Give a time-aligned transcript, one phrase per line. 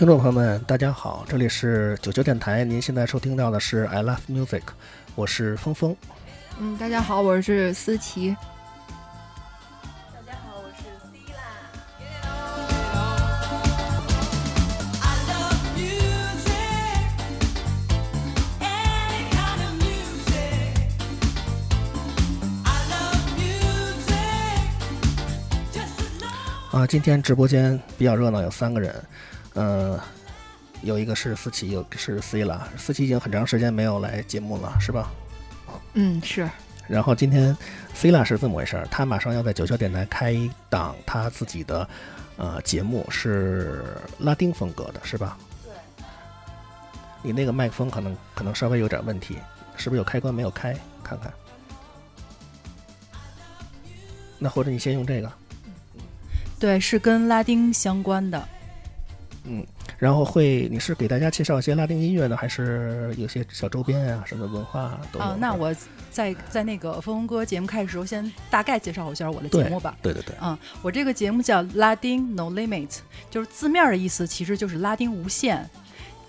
[0.00, 4.62] 听众朋友们，大家好，这里是九九电台，您现在收听到的是 I Love Music，
[5.14, 5.94] 我是峰峰。
[6.58, 8.34] 嗯，大家好，我是思琪。
[10.10, 11.42] 大家好，我是 C 啦。
[26.72, 28.94] 啊，今天直播间比较热闹，有三个人，
[29.54, 30.00] 呃，
[30.82, 32.68] 有一个是思琪，有是 C 啦。
[32.76, 35.10] 思琪已经很长时间没有来节目了，是吧？
[35.94, 36.48] 嗯，是。
[36.88, 37.56] 然后今天
[37.94, 41.88] C 啦是这么回事儿，他马上要在九霄电台开一档他自己的
[42.36, 43.84] 呃节目，是
[44.18, 45.38] 拉丁风格的，是吧？
[45.64, 45.72] 对。
[47.22, 49.38] 你那个麦克风可能可能稍微有点问题，
[49.76, 50.76] 是不是有开关没有开？
[51.04, 51.32] 看看。
[54.38, 55.30] 那或者你先用这个。
[56.58, 58.48] 对，是跟拉丁相关的。
[59.44, 59.66] 嗯，
[59.98, 65.24] 然后会你是给大家介绍一些拉丁音乐呢，还是有些小周边啊，什么文化都有？
[65.24, 65.74] 啊，那我
[66.10, 69.96] 在在那个峰峰哥节目开始的时候，先大概介绍一下我的节目吧。
[70.02, 70.34] 对对对。
[70.42, 72.98] 嗯，我这个节目叫拉丁 No Limit，
[73.30, 75.68] 就是字面的意思，其实就是拉丁无限。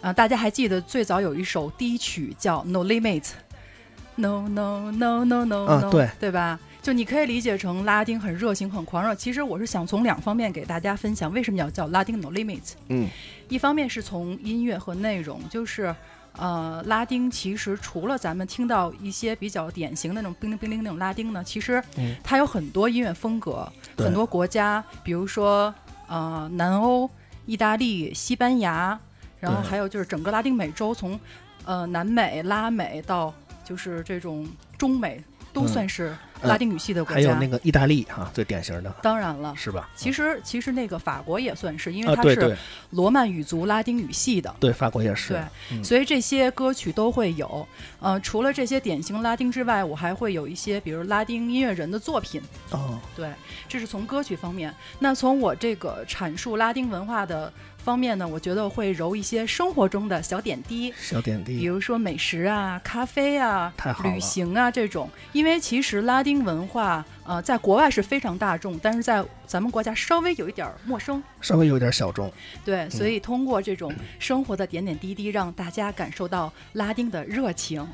[0.01, 6.59] 啊，大家还记得最早有一首第一曲叫 No Limit，No No No No No，啊对对吧？
[6.81, 9.13] 就你可以理解成拉丁很热情、很狂热。
[9.13, 12.73] 其实我是想从两方面给大家分享为什么要叫拉丁？No Limit。
[12.87, 13.07] 嗯，
[13.49, 15.95] 一方面是从音乐和内容，就是
[16.37, 22.15] 呃，拉丁其实除了咱们听到一些比较典型的那种冰灵冰灵那种拉丁呢，其实嗯。
[22.23, 24.07] 它有很多音乐风格，对。
[24.07, 25.71] 很多国家，比如说
[26.07, 27.07] 呃南欧、
[27.45, 28.99] 意大利、西班牙，
[29.39, 31.19] 然后还有就是整个拉丁美洲，从
[31.63, 33.31] 呃南美、拉美到
[33.63, 34.47] 就是这种
[34.79, 35.67] 中美，都嗯。
[35.67, 37.35] 算是呃拉丁语系的国家还有。
[37.35, 39.89] 那个意大利哈、最典型的当然了，是吧？
[39.95, 42.57] 其实其实那个法国也算是，因为啊，它是
[42.91, 44.53] 罗曼语族拉丁语系的。
[44.59, 45.33] 对，法国也是。
[45.33, 45.41] 对，
[45.71, 47.67] 嗯所以这些歌曲都会有。
[47.99, 52.41] 呃，除了这些典型拉丁之外，我还会有一些，比如拉丁音乐人的作品。
[52.71, 53.29] 哦，对，
[53.67, 54.73] 这是从歌曲方面。
[54.99, 57.51] 那从我这个阐述拉丁文化的
[57.83, 65.09] 方面呢，我觉得会揉一些生活中的小点滴，小点滴，比如说美食啊、咖啡啊太好、旅行啊这种。
[65.31, 71.21] 因为其实拉丁文化，呃，在国外是非常大众，但是在咱们国家稍微有一点儿陌生。
[71.41, 72.31] 稍微有点小众。
[72.63, 77.85] 对，所以通过这种生活的点点滴滴，让大家感受到拉丁的热情。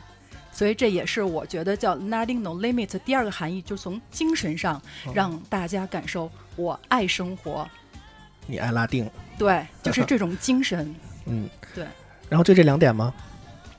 [0.52, 7.69] 所以这也是我觉得叫拉丁 No Limit 第二个含义，就从精神上哦让大家感受我爱生活。
[8.47, 10.96] 你爱拉丁，对，就是这种精神，
[11.28, 11.85] 嗯，对。
[12.30, 13.13] 然后就这两点吗？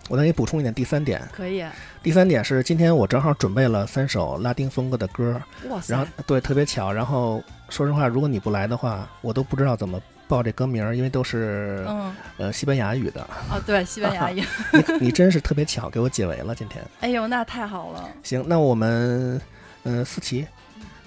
[0.08, 1.62] 我再给你补充一点，第三点，可以。
[2.02, 6.90] 第三点是今天我正好准备了三首拉丁风格的歌，哇然后塞，对，特别巧。
[6.90, 13.20] 然后说实话，如果你不来的话，我都不知道怎么报这歌名儿，因为都是、嗯，呃西班牙语的。
[13.50, 14.42] 哦，对，西班牙语。
[14.72, 16.82] 你你真是特别巧，给我解围了今天。
[17.00, 18.08] 哎呦，那太好了。
[18.22, 19.38] 行，那我们
[19.82, 20.46] 嗯、呃思琪，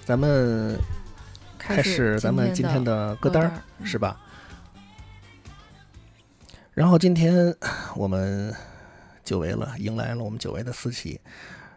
[0.05, 0.77] 咱们
[1.61, 4.19] 开始咱们今天的歌单儿，嗯是吧？
[6.73, 7.55] 然后今天
[7.95, 8.51] 我们
[9.23, 11.21] 久违了，迎来了我们久违的思琪。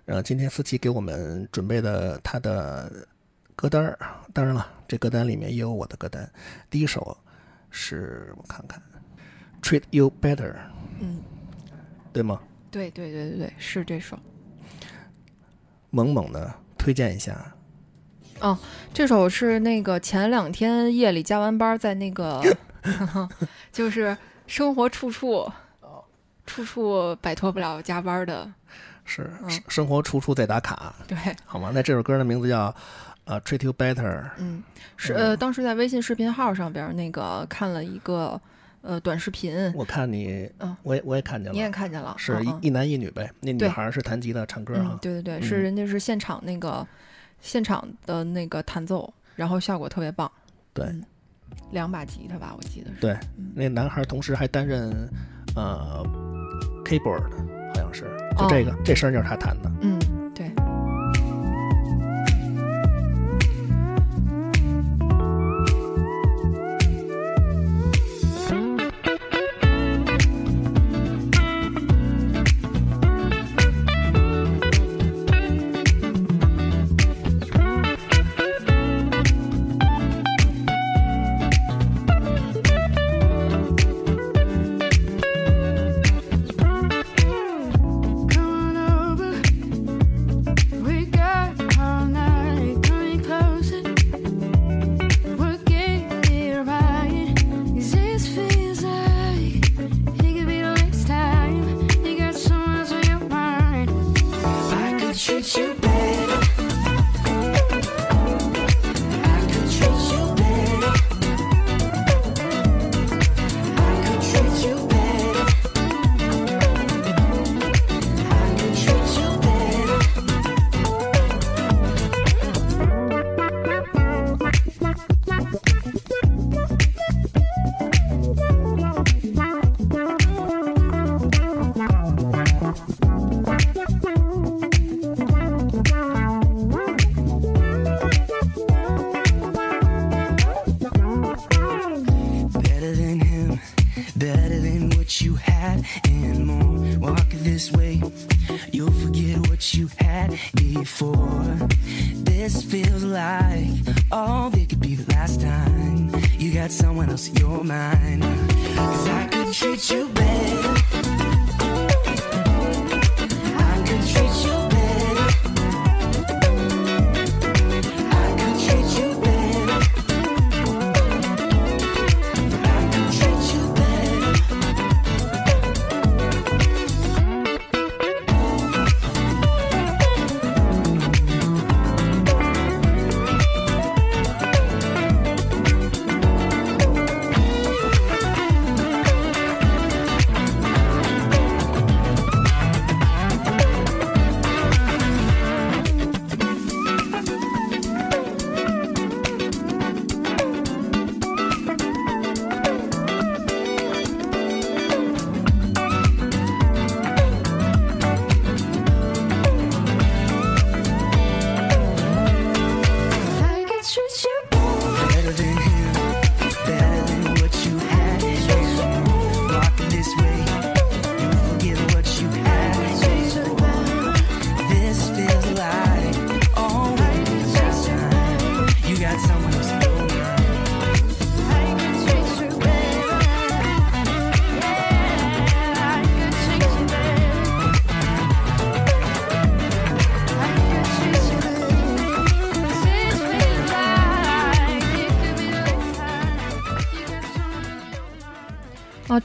[0.07, 3.07] 呃，今天思琪给我们准备的她的
[3.55, 3.99] 歌单儿，
[4.33, 6.29] 当然了，这歌单里面也有我的歌单。
[6.71, 7.17] 第一首
[7.71, 8.83] 是我看看，
[9.63, 10.53] 《Treat You Better》，
[11.01, 11.21] 嗯，
[12.11, 12.41] 对吗？
[12.71, 14.19] 对对对对对，是这首。
[15.91, 17.55] 猛猛的推荐一下。
[18.93, 22.43] 这首是那个前两天夜里加完班，在那个
[23.73, 25.51] 就是生活处处
[26.47, 28.51] 处处摆脱不了加班的，
[29.05, 31.71] 是嗯生生活处处在打卡，对，好吗？
[31.75, 32.75] 那这首歌的名字叫
[33.25, 33.95] 呃《Treat You Better》。
[34.39, 34.63] 嗯，
[34.97, 38.39] 是嗯呃，当时在微信视频号上边儿那个看了一个
[38.83, 43.31] 呃短视频，我看你，嗯我也我也看见了，你也看见了，是一一男一女呗。
[43.41, 46.87] 那女对孩是弹吉他唱歌嗯哈，，对对对，嗯是人家是现场那个
[47.45, 50.31] 现场的那个弹奏，然后效果特别棒，
[50.73, 51.05] 对嗯
[51.71, 54.91] 两把吉他吧，我记得是，对嗯那男孩同时还担任
[55.55, 56.03] 呃
[56.85, 57.23] keyboard，
[57.69, 58.05] 好像是，
[58.39, 59.71] 就这个、哦这声儿就是他弹的。
[59.83, 59.99] 嗯，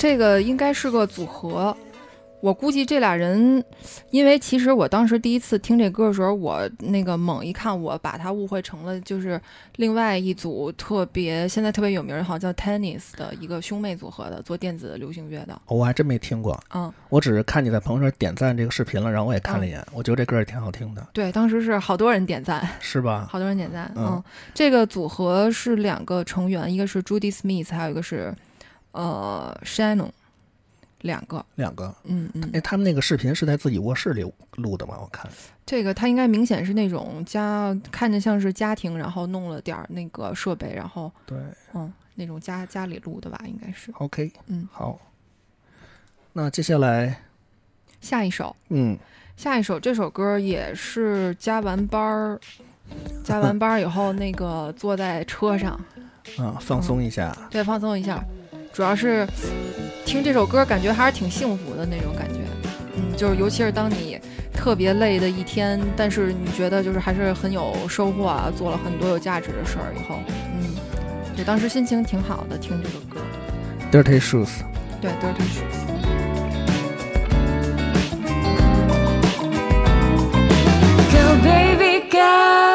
[0.09, 1.77] 这个应该是个组合。
[2.41, 3.63] 我估计这俩人，
[4.09, 9.39] 因为其实我当时第一次听这歌的时候，我那个猛一看，我把他误会成了就是
[9.75, 15.53] 另外一组特别现在特别有名儿，好像叫 Tennis 的一个兄妹组合的，做电子流行乐的。
[15.67, 23.27] 哦我还真没听过，嗯，我只是看你在朋友圈点赞这个视频了，然后我也看了一眼，我觉得这歌也挺好听的，对，当时是好多人点赞，是吧？
[23.29, 23.91] 好多人点赞。
[23.95, 24.23] 嗯嗯，
[24.55, 28.33] 这个组合是两个成员，一个是 Judy Smith，还有一个是
[28.91, 30.09] 呃 Shannon，
[31.01, 31.45] 两个。
[31.55, 34.97] 两个，嗯嗯，哎，他们那个视频是在自己卧室里录的吗？
[34.99, 35.29] 我看，
[35.65, 41.37] 这个他应该明显是那种家，看着像是家庭，然后弄了点儿那个设备，然后对
[41.73, 43.91] 嗯，那种家家里录的吧，应该是。
[43.97, 44.99] ，OK，嗯，好。
[46.33, 47.21] 那接下来，
[47.99, 48.97] 下一首，嗯，
[49.35, 52.39] 下一首这首歌也是加完班儿，
[53.23, 55.71] 加完班儿以后那个坐在车上，
[56.37, 58.23] 啊，放松一下，对，放松一下，
[58.71, 59.27] 主要是
[60.05, 62.39] 听这首歌，感觉还是挺幸福的那种感觉。
[62.95, 64.19] 嗯，就是尤其是当你
[64.53, 70.19] 特别累的一天，但是你觉得就是还是很有收获啊，做了很多有价值的事儿以后，
[70.53, 70.75] 嗯，
[71.35, 73.19] 就，当时心情挺好的，听这首歌
[73.91, 74.49] ，Dirty Shoes，
[75.01, 75.79] 对，Dirty Shoes。
[81.11, 82.68] Go, baby, go.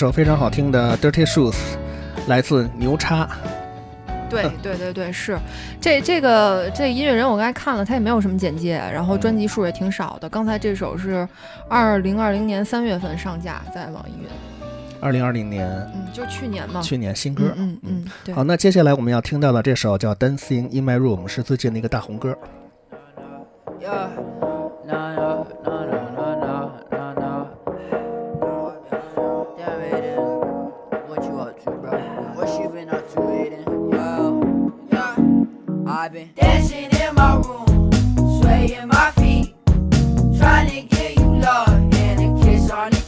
[0.00, 1.52] 首非常好听的《Dirty Shoes》，
[2.26, 3.28] 来自牛叉。
[4.30, 5.38] 对对对对，是
[5.78, 10.26] 这这个这音乐人，我刚才看了，他也没有什么简介，然后专辑数也挺少的。
[10.26, 11.28] 刚才这首是
[11.68, 14.28] 二零二零年三月份上架在网易云，
[15.02, 16.80] 二零二零年嗯，就去年嘛。
[16.80, 17.52] 去年新歌。
[17.54, 18.42] 嗯嗯嗯，对好，。
[18.42, 22.34] 那接下来我们要听到的这首叫《Dancing in My Room》，是最近的一个大红歌。
[23.78, 24.08] Yeah.
[24.32, 25.99] No, no, no, no, no,
[36.08, 37.92] Been dancing in my room,
[38.40, 39.54] swaying my feet,
[40.38, 42.99] trying to get you love and a kiss on the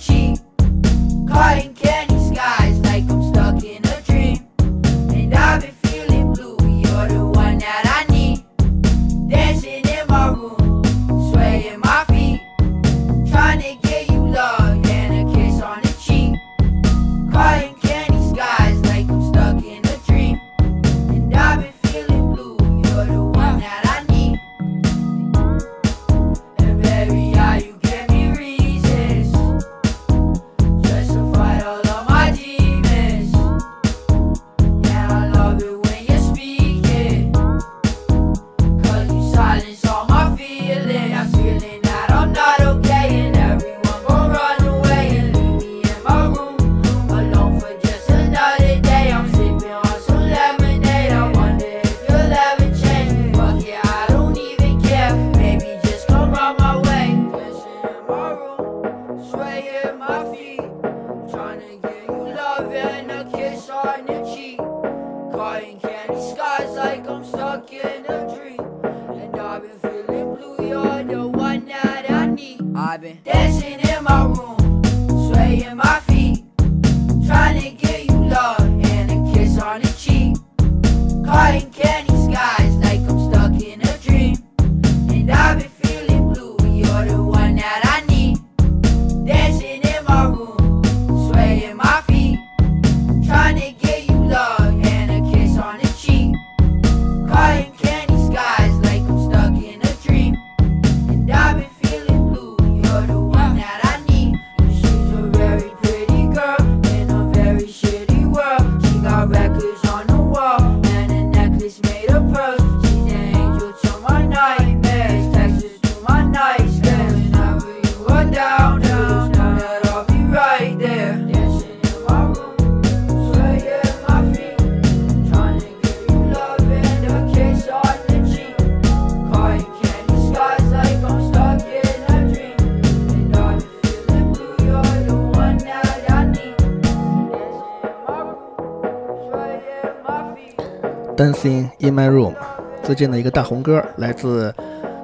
[141.33, 142.35] Dancing in my room,
[142.83, 144.55] 最近的一个大红歌，来自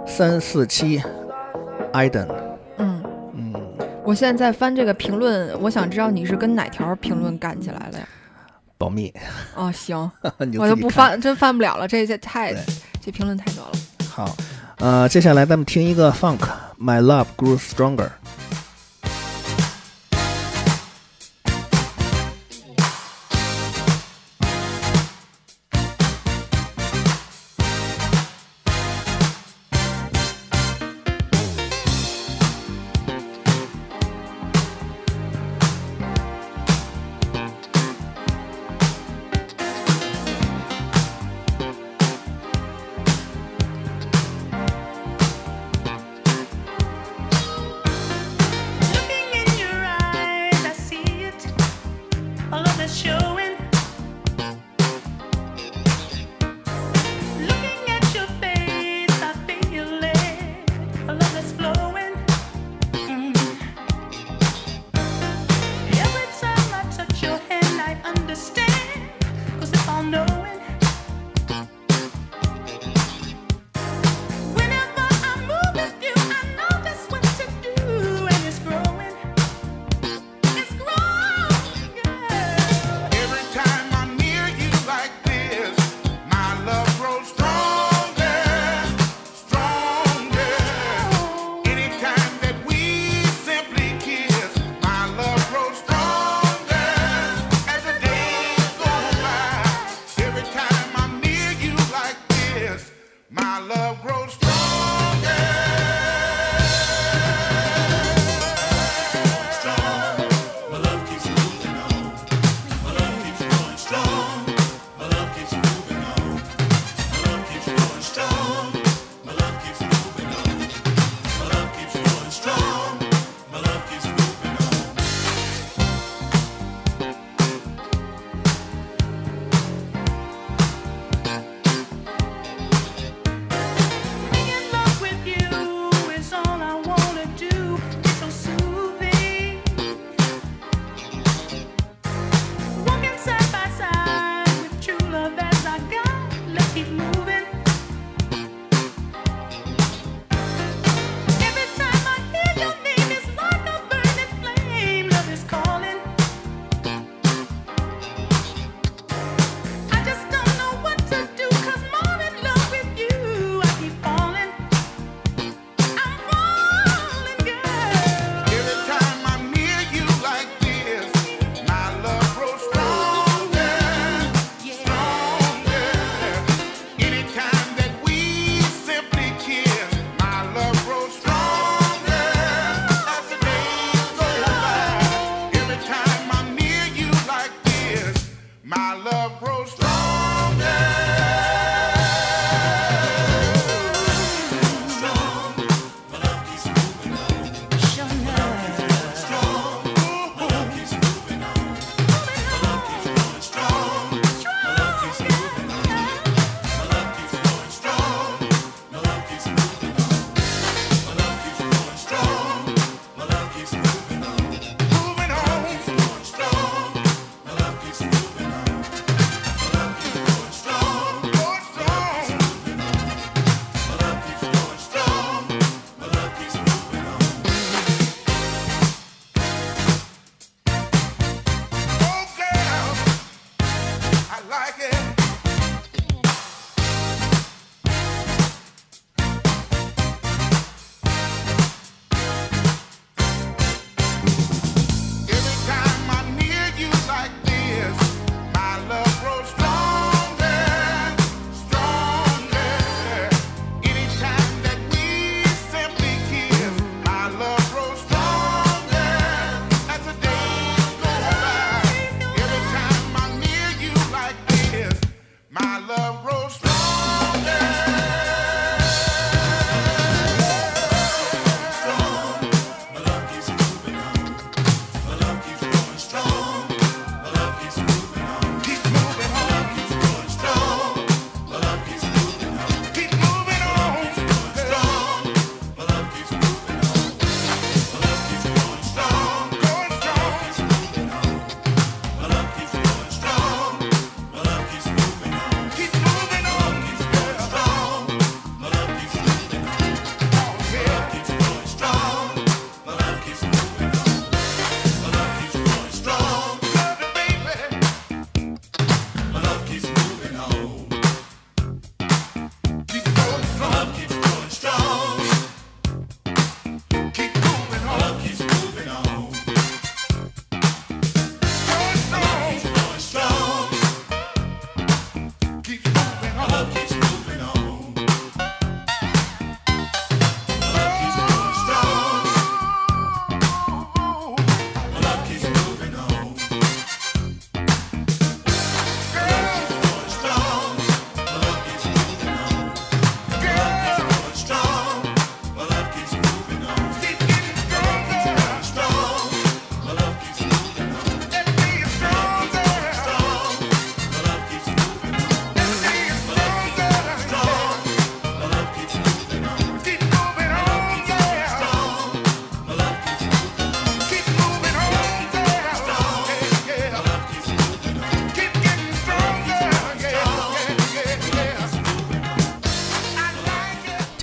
[0.07, 1.03] 三四七
[1.95, 2.29] Iden。
[2.77, 3.55] 嗯，嗯，
[4.05, 8.07] 我现在在翻这个评论，我想知道你是跟哪条评论干起来的呀？
[8.77, 9.11] 保密，
[9.55, 10.11] 哦，行，
[10.53, 10.87] 就我就不。
[10.91, 12.55] 翻，真翻不了了，这这太
[13.01, 13.73] 这评论太多了。
[14.11, 14.37] 好，
[14.81, 16.37] 呃，接下来咱们听一个 Funk，
[16.79, 17.97] 《My Love Grew Stronger》。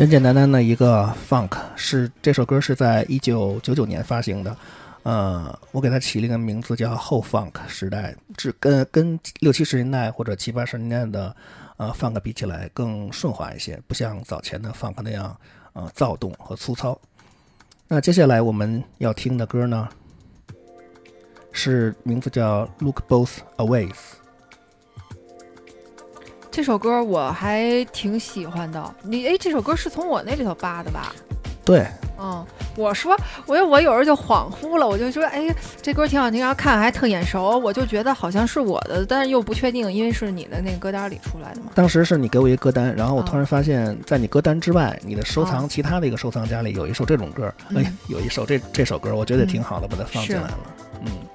[0.05, 4.55] 简简单单的一个 funk，是这首歌是在一九九九年发行的，
[5.01, 11.35] 呃，我给它起了一个名字叫后 funk 时代，只跟跟六七十年代或者七八十年代的
[11.77, 15.35] 呃 funk 比起来更顺滑一些，不像早前的 funk 那样
[15.73, 16.95] 呃躁动和粗糙。
[17.87, 19.89] 那接下来我们要听的歌呢，
[21.51, 23.89] 是名字叫《Look Both Aways》。
[26.55, 28.95] 这首歌我还挺喜欢的。
[29.03, 31.13] 你哎，这首歌是从我那里头扒的吧？
[31.65, 31.85] 对，
[32.17, 32.45] 嗯，
[32.77, 33.13] 我说，
[33.45, 41.71] 我我有时候就恍惚了，我就说，哎，这歌挺好听，然后看还特眼熟，我就觉得好像是我的，但是又不确定，因为是你的那个歌单里出来的嘛。
[41.75, 50.59] 当时是你给我一个歌单，然后我突啊然发现，在你歌单之外，你的收藏啊其他的一个收藏夹里有一首这种歌，嗯哎，有一首这这首歌，我觉得挺好的，把它放进来了。
[51.01, 51.11] 嗯，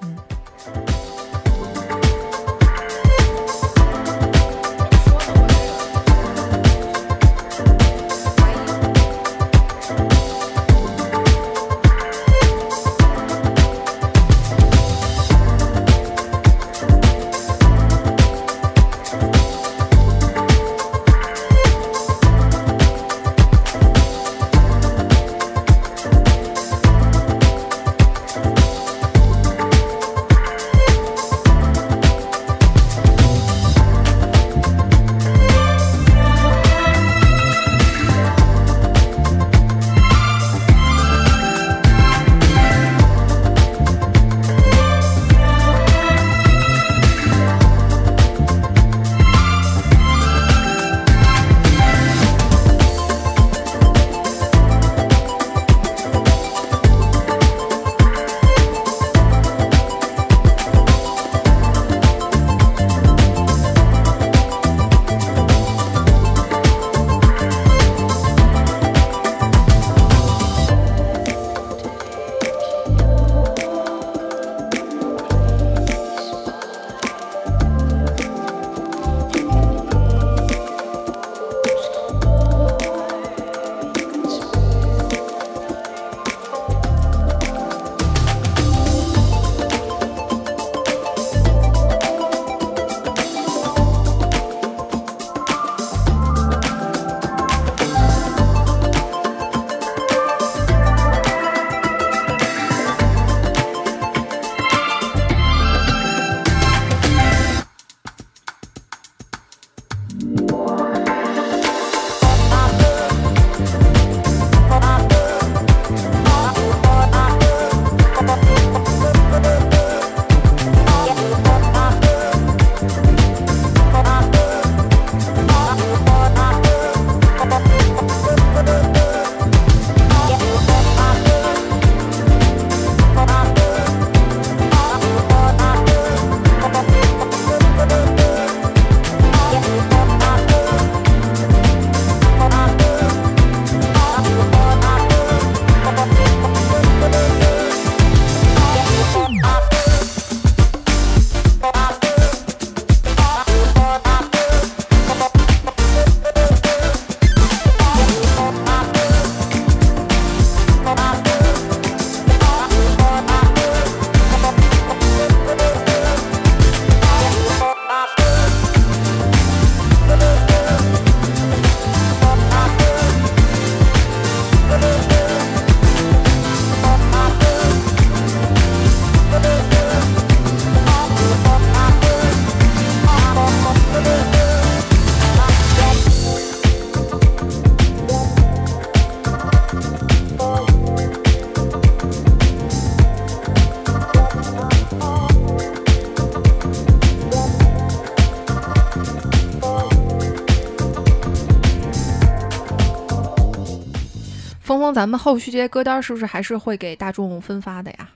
[204.93, 208.09] 咱们后续这些歌单是不是还是会给大众分发的呀？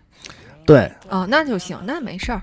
[0.65, 2.41] 对，哦，那就行，那没事儿。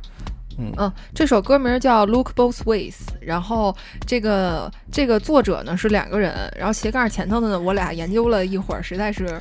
[0.59, 2.93] 嗯这首歌名叫《Look Both Ways》，
[3.23, 3.75] 然后
[4.07, 9.41] 这个这个作者呢是两个人，然后斜杠前头的呢，我俩研究了一会儿，实在是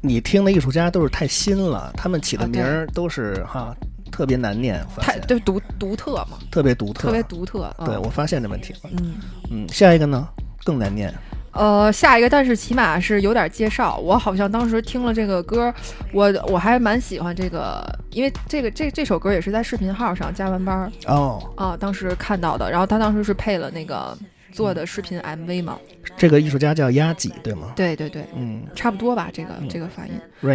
[0.00, 3.76] 你听的艺术家都是太新了，他们起的啊名儿都是哈
[4.10, 7.70] 特别难念，太对独独特嘛，特别独特，特别独特。
[7.78, 8.90] 嗯、对我发现这问题了。
[8.98, 9.16] 嗯。
[9.50, 10.26] 嗯，下一个呢
[10.64, 11.14] 更难念，
[11.58, 13.96] 呃，下一个，但是起码是有点介绍。
[13.96, 15.74] 我好像当时听了这个歌，
[16.12, 22.70] 我我还蛮喜欢这个，因为这个这这首歌也是在视频号上加完班儿哦，啊，当时看到的。
[22.70, 24.16] 然后他当时是配了那个
[24.52, 25.76] 做的视频 MV 嘛。
[26.16, 27.72] 这个艺术家叫鸭己，对吗？
[27.74, 30.12] 对对对，嗯差不多吧，这个嗯这个发音。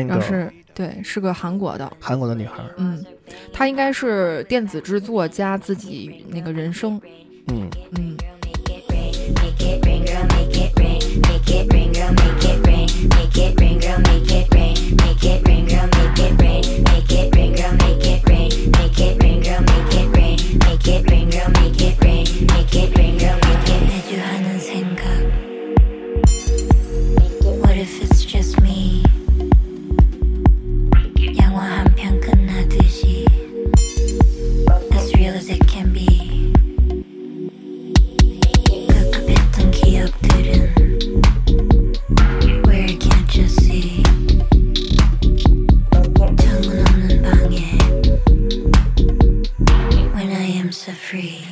[0.07, 2.73] 然后是对，是个韩国的，韩国的女孩儿。
[2.77, 3.03] 嗯，
[3.51, 6.99] 她应该是电子制作加自己那个人声，
[7.49, 8.15] 嗯，嗯
[9.83, 10.02] ，Make
[11.45, 14.53] Make it rain, make it rain, make it rain, girl, make it rain.
[24.13, 24.52] Johanna.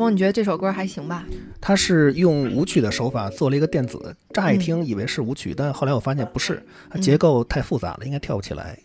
[0.00, 1.24] 峰，你觉得这首歌还行吧？
[1.60, 6.60] 他是用舞曲的手法做了一个电子，乍一听以为是舞曲，但后来我发现不是，
[6.90, 8.76] 它结构太复杂了，应该跳不起来。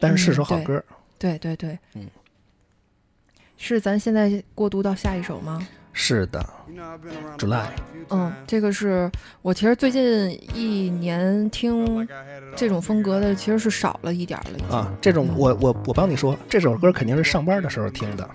[0.00, 0.84] 但是是首好嗯对歌，
[1.18, 2.06] 对对对，嗯，
[3.56, 5.66] 是咱现在过渡到下一首吗？
[5.94, 6.42] 是的
[7.36, 7.66] ，July，
[8.08, 9.10] 嗯，这个是
[9.42, 12.08] 我其实最近一年听
[12.56, 18.26] 这种风格的其实是少了一点了，啊，这种我我我帮你说，这首歌肯定是上班的时候听的，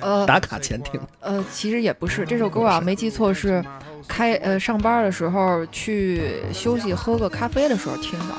[0.00, 1.00] 呃打卡前听。
[1.20, 3.64] 呃，其实也不是，这首歌我要没记错是
[4.06, 8.34] 开呃上班的时候去休息喝个咖啡的时候听的。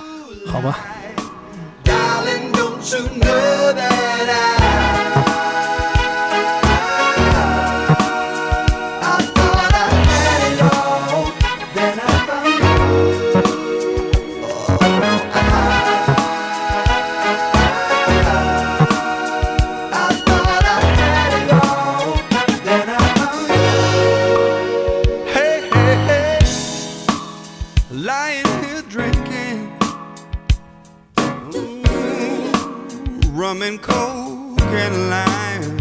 [0.52, 0.80] 好吧
[1.84, 2.50] ，Darling,
[33.70, 35.78] and coke and lime.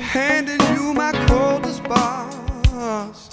[0.00, 3.28] Handing you my coldest bars.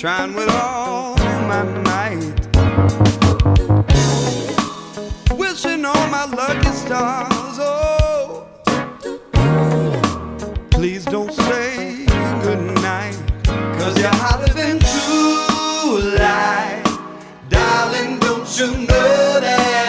[0.00, 1.16] Trying with all
[1.50, 2.36] my might.
[5.36, 7.35] Wishing on my lucky stars.
[10.86, 12.06] Please don't say
[12.44, 13.18] goodnight.
[13.76, 16.80] Cause you're hotter than July.
[17.48, 19.85] Darling, don't you know that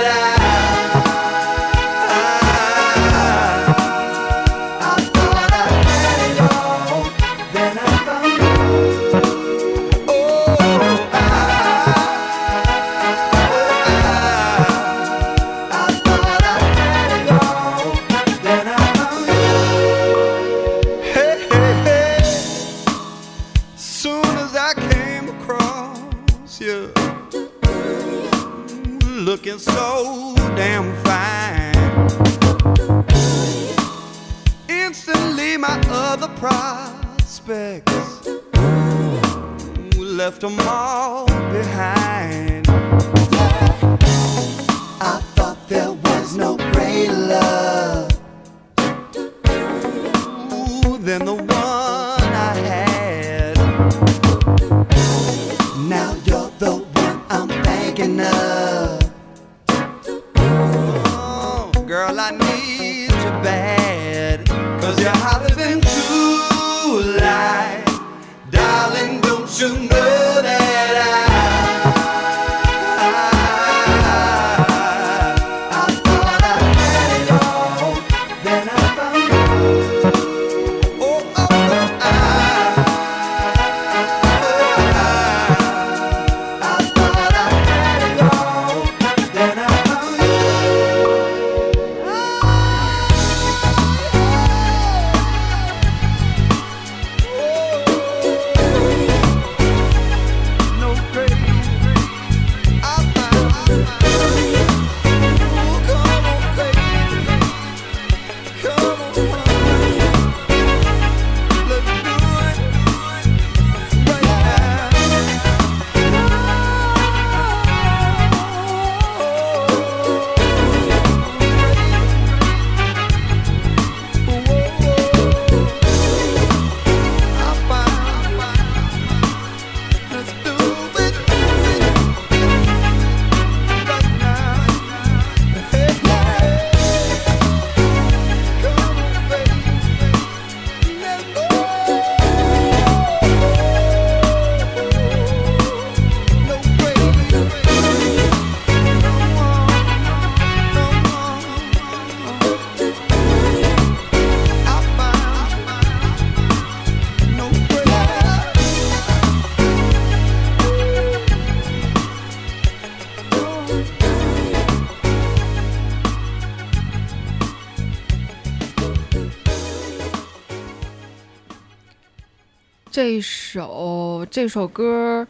[172.97, 175.27] 这首这首歌，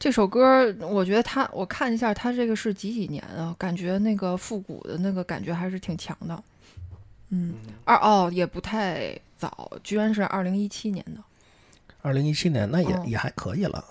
[0.00, 3.54] 这首歌，我觉得它，我看一下，它这个是几几年啊？
[3.56, 6.42] 感觉那个复古的那个感觉还是挺强的。
[7.28, 11.22] 嗯，二哦也不太早，居然是二零一七年的。
[12.02, 13.84] 二零一七年那也、哦也还可以了。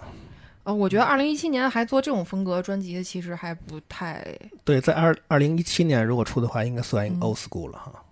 [0.66, 8.04] 呃，我觉得二零一七年还做这种风格专辑的，其实还不太，对，在二二零一七年如果出的话，应该算一个嗯 old school 了哈。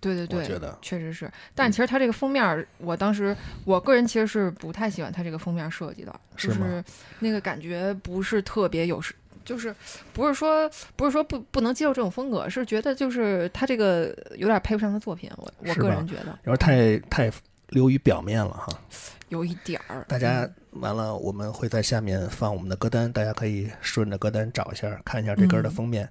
[0.00, 1.30] 对对对，我觉得确实是。
[1.54, 6.82] 但其实它这个封面儿，我当时我个人其实是不太喜欢它这个封面设计的，就是
[7.18, 9.74] 那个感觉不是特别有时，就是
[10.12, 17.32] 不是说不是说不不能接受这种风格，是觉得就是它这个有点配不上他作品，我我个人觉得有点太太
[17.68, 18.68] 流于表面了哈。
[19.28, 20.06] 有一点儿。
[20.08, 20.40] 大家
[20.72, 26.08] 嗯完了，我们会在下面放我们的歌单，大家可以顺着歌单找一下，看一下这歌的嗯封面。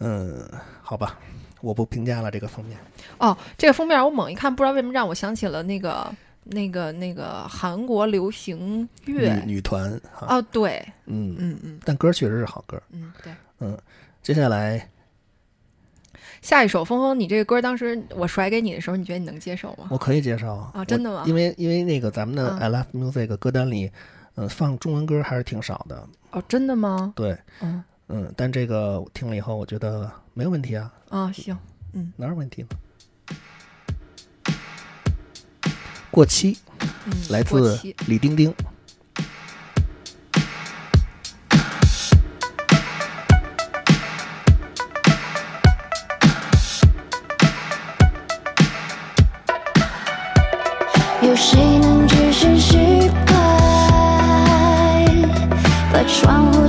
[0.00, 0.46] 嗯，
[0.82, 1.18] 好吧，
[1.60, 2.78] 我不评价了这个封面。
[3.18, 6.10] 哦，这个封面我猛一看，不知道为什么让我想起了那个
[6.44, 12.80] 那个那个韩国流行乐女女团哈，哦，对，嗯，嗯嗯但歌确实是好歌。
[12.90, 13.32] 嗯，对。
[13.60, 13.76] 嗯，
[14.22, 14.88] 接下来
[16.40, 19.88] 下一首《峰峰》，你这个歌当时我甩给你的时候，你觉得你能接受吗？
[19.90, 23.90] 我可以接受啊真的吗因为因为那个咱们的嗯 I Love Music 歌单里，
[24.36, 26.06] 嗯、放中文歌还是挺少的。
[26.30, 27.12] 哦，真的吗？
[27.16, 31.56] 对，嗯嗯，但这个我听了以后，我觉得没有问题啊，啊，行，
[31.92, 32.68] 嗯哪有问题呢？
[36.10, 36.56] 过期，
[37.04, 38.54] 嗯，来自李丁丁。
[51.20, 52.78] 有谁能置身事
[53.26, 53.32] 外，
[55.92, 56.66] 把窗户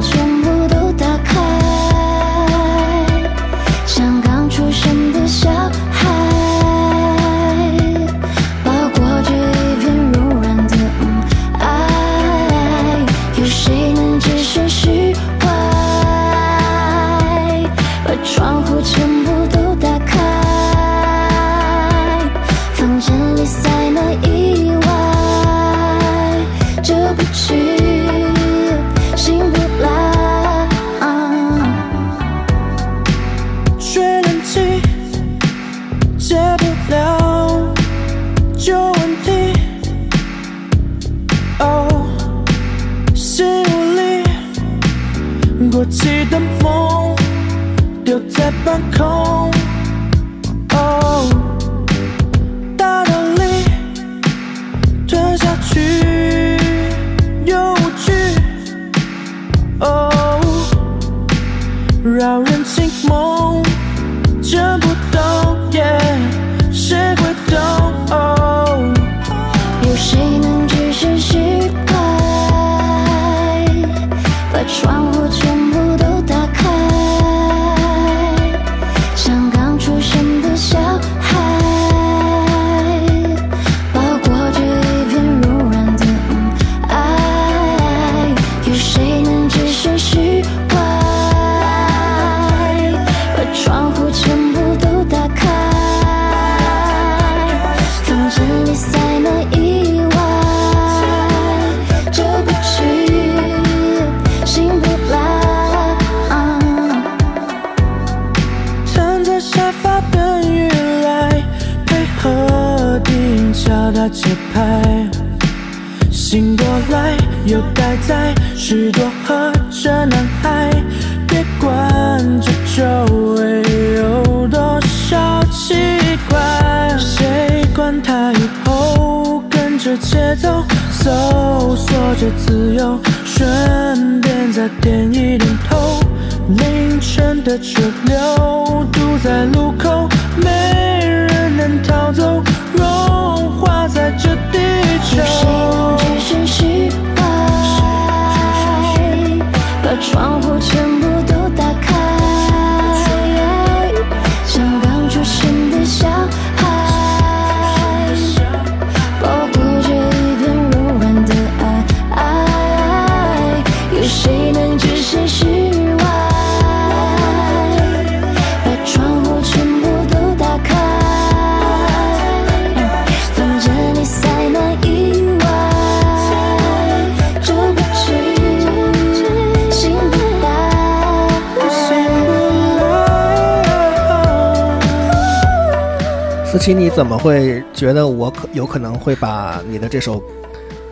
[186.73, 190.21] 你怎么会觉得我可有可能会把你的这首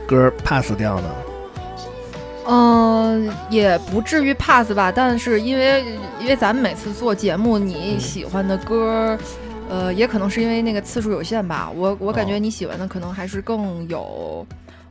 [0.08, 1.10] 歌 pass 掉呢？
[2.50, 5.84] 嗯、也不至于 pass 吧，但是因为
[6.20, 9.18] 因为咱们每次做节目，你喜欢的歌，
[9.70, 11.70] 呃，也可能是因为那个次数有限吧。
[11.76, 14.48] 我我感觉哦你喜欢的可能还是更有，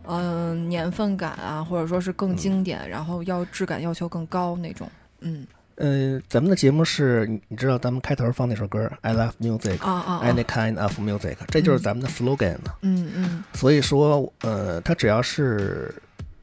[0.06, 4.86] 嗯、年份感啊，或者说是更经典，然后要质感要求更高那种。
[5.20, 5.46] 嗯
[5.76, 9.80] 呃，咱们的节目是你你知道咱们开头放那首歌 I love music。
[9.84, 12.72] 啊啊啊 Any kind of music，这就是咱们的 slogan 呢。
[12.82, 15.94] 嗯嗯所以说，呃，它只要是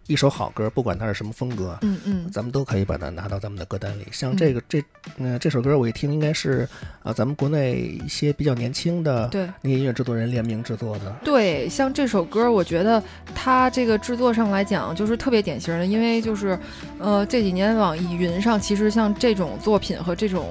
[0.07, 4.05] 一首好歌，不管它是什么风格，嗯嗯咱们都可以把它拿到咱们的歌单里。
[4.11, 4.83] 像这个、这，
[5.17, 6.67] 嗯、这首歌我一听，应该是
[7.03, 9.47] 啊、咱们国内一些比较年轻的对。
[9.61, 11.15] 那些音乐制作人联名制作的。
[11.23, 13.01] 对，像这首歌，我觉得
[13.33, 16.59] 它这个制作上来讲，就是特别典型的，因为就是，
[16.99, 20.49] 呃，这几年网易云上，其实像这种作品和这种，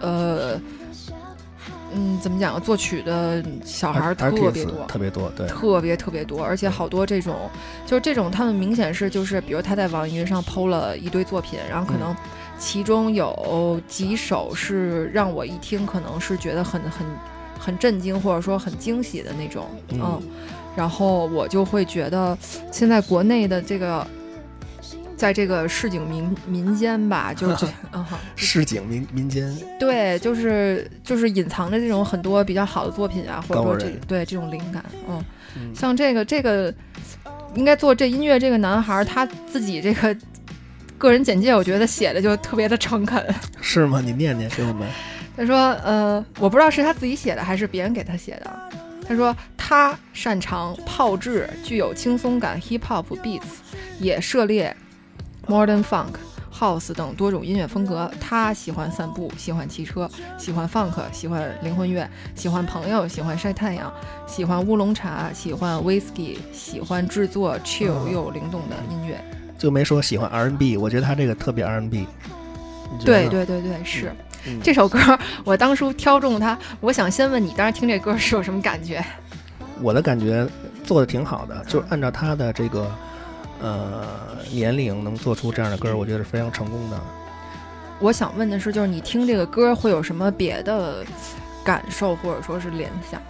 [0.00, 0.60] 呃，
[1.92, 7.50] 嗯，怎么讲啊，作曲的小孩儿特别多，特别多，对，特别特别多，而且好多这种，
[7.86, 12.00] 就是这种，他们明显是就是，比如他在网易云上抛了一堆作品，然后可嗯。
[12.00, 12.16] 能
[12.58, 17.06] 其中有几首是让我一听可能是觉得很很
[17.58, 20.00] 很震惊，或者说很惊喜的那种，嗯。
[20.02, 20.22] 嗯，
[20.76, 22.36] 然后我就会觉得
[22.70, 24.06] 现在国内的这个。
[25.20, 35.22] 在这个市井民民间吧， 就是这，嗯哈，市井民民间，对，就是就是隐藏着这种很多比较好的作品啊，或者说这对这种灵感，嗯，
[35.56, 36.72] 嗯像这个这个
[37.54, 40.16] 应该做这音乐这个男孩儿他自己这个
[40.96, 43.22] 个人简介，我觉得写的就特别的诚恳。
[43.60, 44.00] 是吗？
[44.02, 44.88] 你念念给我们。
[45.36, 48.70] 他说，呃，我不知道是他自己写的还是别人给他写的。
[49.06, 53.42] 他说他擅长炮制，具有轻松感 hip hop beats，
[53.98, 54.74] 也涉猎
[55.50, 56.14] modern funk。
[56.52, 63.90] house 等多种音乐风格，他喜欢散步，喜欢骑车，喜欢 funk，喜欢灵魂乐，喜欢朋友，喜欢晒太阳，
[64.26, 69.18] 喜欢乌龙茶，喜欢 whisky，喜欢制作 chill 嗯又灵动的音乐。
[69.56, 71.80] 就没说喜欢 R&B，我觉得他这个特别得
[73.04, 74.12] 对，对对对，是、
[74.46, 74.98] 嗯 这首歌，
[75.44, 79.02] 我当初挑中它，我想先问你，当时听这歌是有什么感觉？
[79.80, 80.46] 我的感觉
[80.84, 82.90] 做的挺好的，就是按照他的这个
[83.62, 87.00] 呃年龄能做出这样的歌，我觉得是非常成功的。
[87.98, 91.04] 我想问的是，就是你听这个歌会有什么别的
[91.62, 93.26] 感受，或者说是联想吗？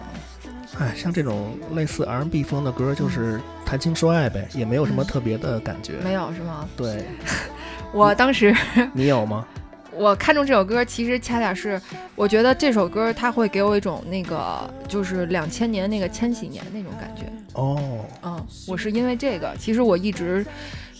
[0.79, 5.93] 哎，像这种类似 R&B 风的歌，就是谈情说爱呗，也没有什么嗯特别的感觉。
[6.01, 6.65] 没有是吗？
[6.77, 7.05] 对，
[7.91, 8.55] 我当时
[8.93, 9.45] 你有吗？
[9.93, 11.79] 我看中这首歌，其实恰恰是
[12.15, 17.23] 我觉得这首歌它会给我一种那个就是两千年那个千禧年那种感觉。
[17.53, 17.77] 哦，
[18.23, 20.45] 嗯，我是因为这个，其实我一直，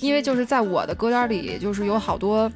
[0.02, 2.52] 因为就是在我的歌单里，就是有好多，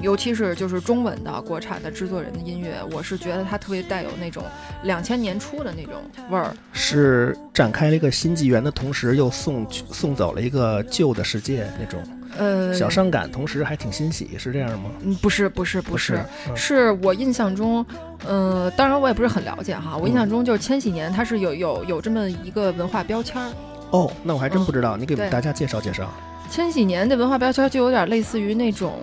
[0.00, 4.42] 尤其是就是中文的国产的制作人的音乐，我是觉得它特别带有那种
[4.82, 5.94] 两千年初的那种
[6.30, 6.54] 味儿。
[6.72, 12.00] 是展开了一个新纪元的同时，又送去送走了一个旧的世界那种
[12.36, 14.90] 呃，小伤感，同时还挺欣喜，是这样吗？
[15.02, 16.18] 嗯，不是，不是，不是，
[16.48, 17.84] 嗯是我印象中，
[18.26, 23.50] 呃，当然我也不是很了解哈，我印象中就是千禧年，它是有有有这么一个文化标签儿。
[23.90, 26.12] 哦，那我还真不知道，你给大家介绍介绍。
[26.50, 28.98] 千禧年的文化标签就有点类似于那种，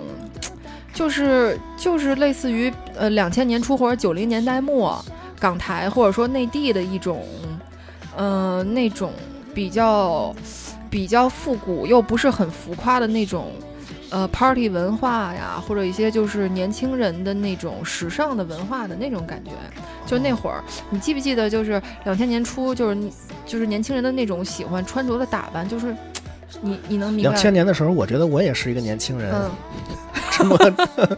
[0.93, 5.03] 就是就是类似于呃两千年初或者九零年代末
[5.39, 7.25] 港台或者说内地的一种，
[8.15, 9.11] 呃那种
[9.53, 10.35] 比较
[10.89, 13.51] 比较复古又不是很浮夸的那种。
[14.13, 19.51] 呃，party 文化呀，或者一些就是年轻人的那种时尚的文化的那种感觉，
[20.05, 21.49] 就那会儿，你记不记得？
[21.49, 22.97] 就是两千年初，就是
[23.45, 25.95] 就是年轻人的那种喜欢穿着的打扮，就是
[26.59, 27.31] 你你能明白？
[27.31, 29.49] 两千年的时候，我觉得我也是一个年轻人，嗯，
[30.41, 31.17] 什么？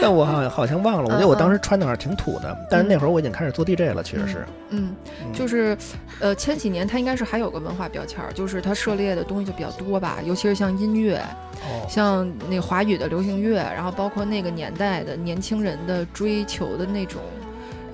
[0.00, 4.44] 但我好像好像忘了，我觉得我当时穿的还是挺土的，但是那会儿我已经开始做 DJ 了，确实是。
[4.70, 5.32] 嗯，嗯。
[5.32, 5.76] 就是，
[6.20, 11.18] 呃，千禧年它应该是还有个文化标签儿，就是它涉猎的东西就比较多吧，尤其是像音乐，
[11.62, 17.22] 哦，像那华语的流行乐，然后包括那个年代的年轻人的追求的那种，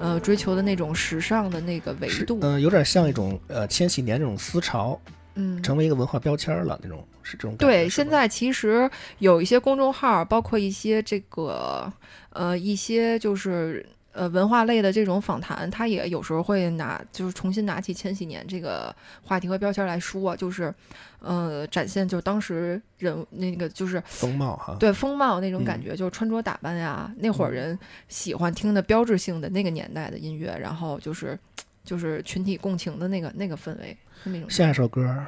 [0.00, 4.98] 呃，追求的那种时尚的那个维度，是嗯、有点像一种呃千禧年这种思潮，
[5.40, 7.66] 嗯，成为一个文化标签了，那种是这种感觉。
[7.66, 8.88] 对，现在其实
[9.18, 11.90] 有一些公众号，包括一些这个
[12.30, 20.74] 呃一些就是呃文化类的这种访谈，他也有时候会拿就是重新拿起千禧年这个话题和标签来说，就是
[21.20, 24.76] 呃展现就当时人那个就是风貌哈。
[24.78, 27.78] 对风貌那种感嗯觉，就是穿着打扮呀，那会儿人
[28.08, 31.38] 喜欢听的标志性的那个年代的音乐，然后就是
[31.84, 35.26] 就是群体共情的那个那个氛围是那种，下一首歌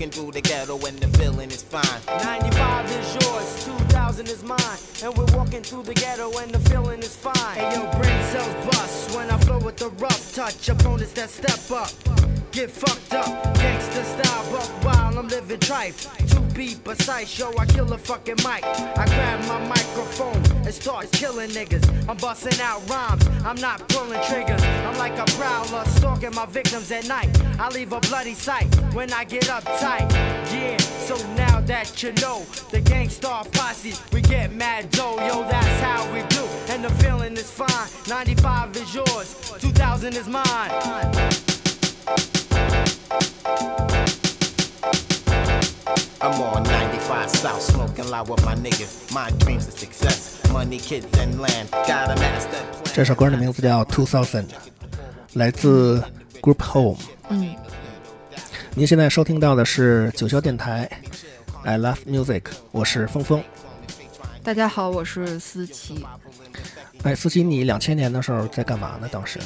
[0.03, 2.01] And walking through the ghetto and the feeling is fine.
[2.07, 4.59] 95 is yours, 2000 is mine.
[5.01, 7.55] And we're walking through the ghetto and the feeling is fine.
[7.55, 10.67] Hey yo, brain cells bust when I flow with the rough touch.
[10.67, 12.12] Opponents that step up,
[12.53, 13.25] get fucked up.
[13.55, 16.07] Gangsta style, buck wild, I'm living trife.
[16.29, 18.63] To be precise, yo, I kill a fucking mic.
[18.63, 21.83] I grab my microphone and start killing niggas.
[22.07, 24.61] I'm busting out rhymes, I'm not pulling triggers.
[24.85, 27.29] I'm like a prowler, stalking my victims at night.
[27.59, 30.11] I leave a bloody sight when I get uptight.
[30.53, 35.81] Yeah, so now that you know the gangsta posse, we get mad dough, yo, that's
[35.81, 36.45] how we do.
[36.71, 37.89] And the feeling is fine.
[38.07, 41.33] 95 is yours, 2000 is mine.
[46.19, 49.13] I'm on 95 South, smoking loud with my niggas.
[49.13, 51.69] My dreams of success, money, kids, and land.
[51.71, 52.93] Got a master plan.
[52.93, 54.45] 这首歌的名字叫 Two Thousand，
[55.33, 56.01] 来自
[56.41, 56.97] Group Home。
[57.29, 57.55] 嗯，
[58.73, 60.89] 您现在收听到的是九霄电台
[61.63, 63.43] ，I Love Music，我是峰峰。
[64.41, 66.05] 大家好，我是思琪。
[67.03, 69.09] 哎，思琪，你两千年的时候在干嘛呢？
[69.11, 69.39] 当时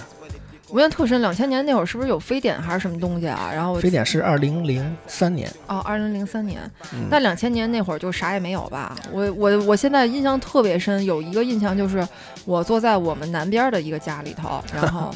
[0.70, 3.49] 我印象特深，两千年那会儿是不是有非典还是什么东西啊？
[3.53, 6.59] 然后非典是二零零三年，哦，二零零三年，
[6.93, 8.95] 嗯那两千年那会儿就啥也没有吧？
[9.11, 12.05] 我我我现在印象特别深，有一个印象就是
[12.45, 15.13] 我坐在我们南边儿的一个家里头，然后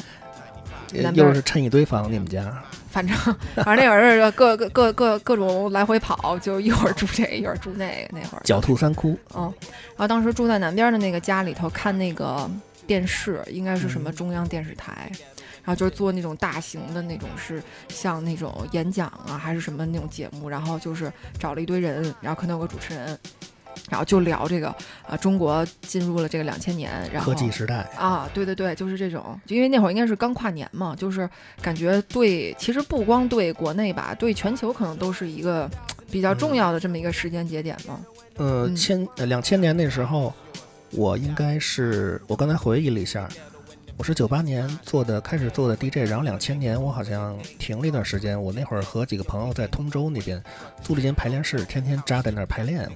[1.14, 2.50] 又是趁一堆房，你们家
[2.90, 3.16] 反正
[3.56, 9.42] 反正那会儿是各各各各各种来回跑，就一会儿住这，一会儿住那个，那会儿狡兔三窟，嗯，
[9.96, 12.50] 然后当时住在南边的那个家里头看那个
[12.86, 15.10] 电视，应该是什么嗯中央电视台，
[15.64, 23.18] 然后就是做那种大型的那种是像那种演讲啊，还是什么那种节目，然后就是找了一堆人，然后可能有个主持人，
[23.88, 24.74] 然后就聊这个
[25.06, 31.28] 啊、中国进入了这个两千年，然后科技时代，啊，对对对，就是这种，就因为那会儿应该是刚跨年嘛，就是
[31.60, 35.70] 感觉对，其实不光对国内吧，对全球可能都是一个
[36.10, 38.00] 比较重要的这么一个时间节点嘛。
[38.36, 40.32] 呃，嗯千呃两千年那时候，
[40.90, 43.28] 我应该是我刚才回忆了一下，
[43.98, 50.42] 我是九八年做的，开始做的 DJ，然后两千年我好像停了一段时间，我那会儿和几个朋友在通州那边
[50.82, 52.90] 租了一间排练室，天天扎在那儿排练。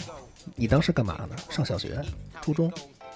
[0.57, 1.37] 你当时干嘛呢？
[1.49, 2.03] 上小学、
[2.43, 2.73] 初中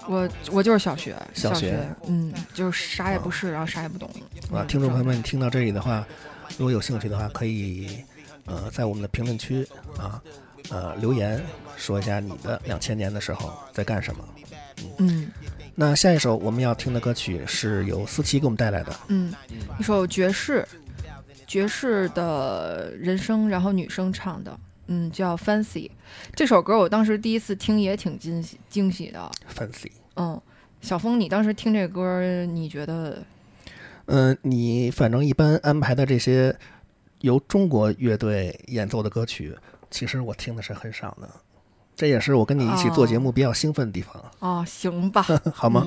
[0.07, 4.09] 我我就是小学，小学学，嗯，就是啥也不是，然后啥也不懂。
[4.53, 4.63] 啊？
[4.63, 6.07] 嗯听众朋友们，你听到这里的话，
[6.57, 8.03] 如果有兴趣的话，可以
[8.45, 9.67] 呃在我们的评论区
[9.97, 10.21] 啊
[10.69, 11.41] 呃留言
[11.75, 14.25] 说一下你的两千年的时候在干什么。
[14.97, 15.29] 嗯
[15.75, 19.33] 那下一首我们要听的歌曲是由思琪给我们带来的，嗯，
[19.79, 20.67] 一首爵士，
[21.47, 25.89] 爵士的人声，然后女生唱的，嗯，叫 Fancy。
[26.35, 29.91] 这首歌我当时第一次听也挺惊喜惊喜的，Fancy。
[30.15, 30.41] 嗯。
[30.81, 33.23] 小峰，你当时听这歌，你觉得
[34.07, 36.57] 嗯，你反正一般安排的这些
[37.19, 39.55] 由中国乐队演奏的歌曲，
[39.91, 41.29] 其实我听的是很少的。
[41.95, 45.85] 这也是我跟你一起做节目比较兴奋的地方，哦，行吧， 好吗？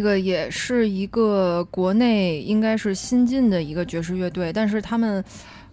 [0.00, 5.22] 这个也是一个国内应该是新进的一个爵士乐队，但是他们，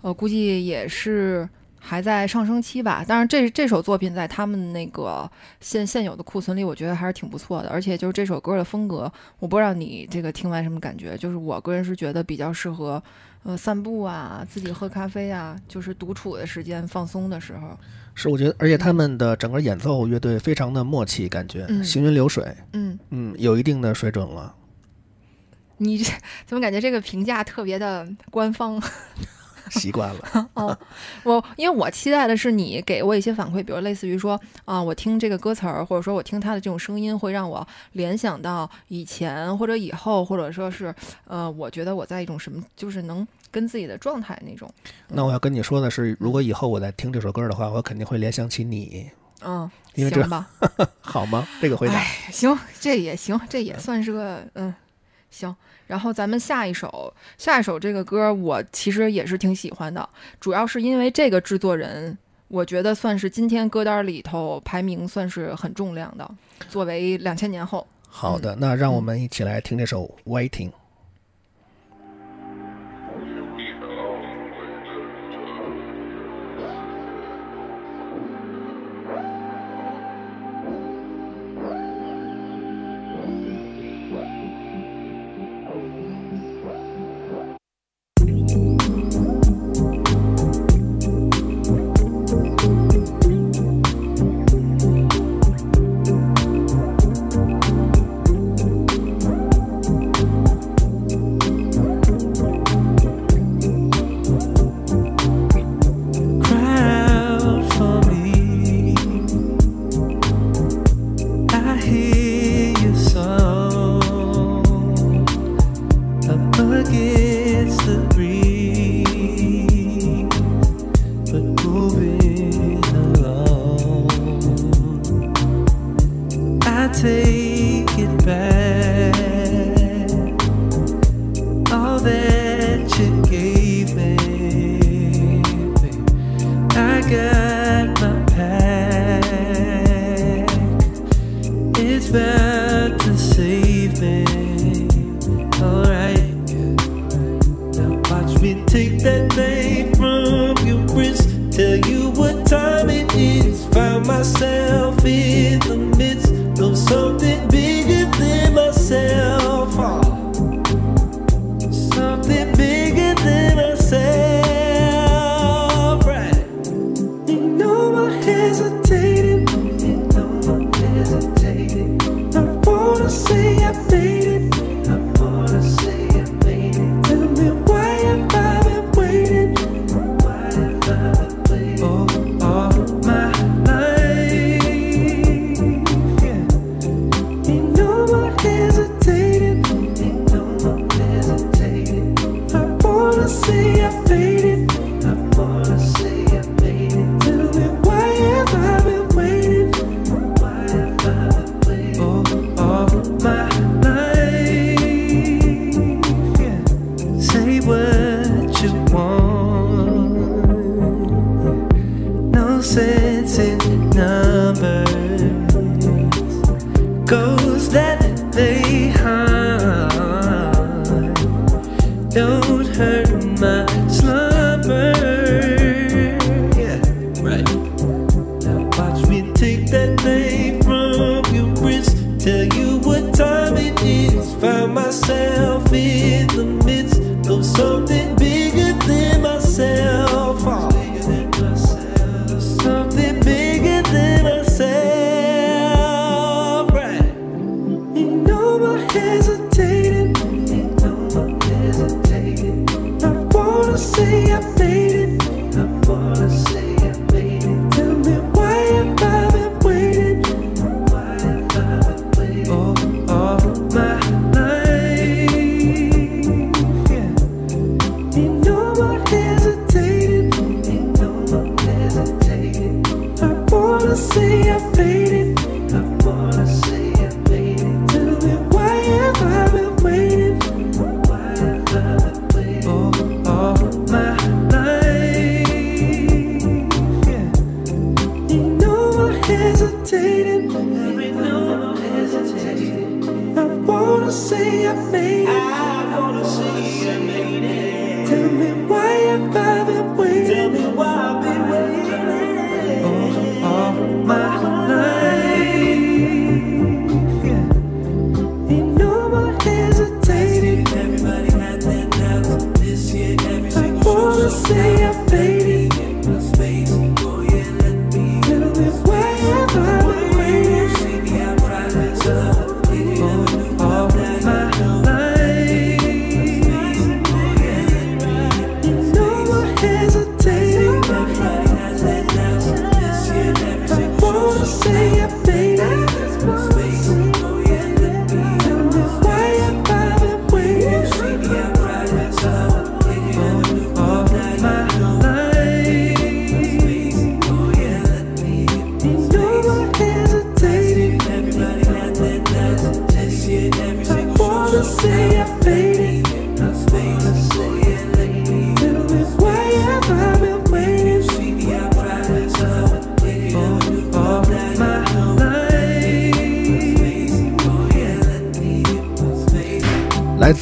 [0.01, 1.47] 呃，估计也是
[1.79, 3.05] 还在上升期吧。
[3.07, 7.69] 当然这，这首作品在他们那个现现有的库存里，我觉得还是挺不错的。
[7.69, 9.09] 而且就是这首歌的风格，
[9.39, 11.15] 我不知道你这个听完什么感觉。
[11.17, 13.01] 就是我个人是觉得比较适合，
[13.43, 17.79] 呃，散步啊，自己喝咖啡啊，就是独处的时间、放松的时候。
[18.19, 22.43] 是，我觉得，而且他们的整个演奏乐队非常的默契，感觉嗯行云流水，
[22.73, 24.55] 嗯，嗯，有一定的水准了。
[25.77, 26.11] 你这
[26.47, 28.81] 怎么感觉这个评价特别的官方？
[29.69, 30.77] 习惯了， 哦，
[31.23, 40.95] 我因为我期待的是你给我一些反馈，比如类似于说啊，我听这个歌词儿，或者说我听他的这种声音，会让我联想到以前或者以后，或者说是
[41.27, 44.71] 呃，我觉得我在一种什么，就是能跟自己的状态那种。
[45.07, 49.09] 那我要跟你说的是，如果以后我在听这首歌的话，我肯定会联想起你，
[49.41, 50.49] 嗯，因为这行吧，
[51.01, 51.47] 好吗？
[51.61, 54.73] 这个回答哎，行，这也行，这也算是个嗯，
[55.29, 55.55] 行。
[55.85, 60.07] 然后咱们下一首，下一首这个歌我其实也是挺喜欢的，
[60.39, 62.17] 主要是因为这个制作人，
[62.49, 66.29] 我觉得算是今天歌单里头排名算是很重量的，
[66.67, 67.87] 作为两千年后。
[68.09, 70.69] 好的，那让我们一起来听这首《Waiting》。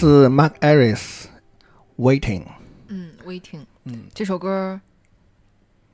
[0.05, 2.43] 是 Mark Harris，waiting。
[2.89, 3.61] 嗯，waiting。
[3.85, 4.79] 嗯，这首歌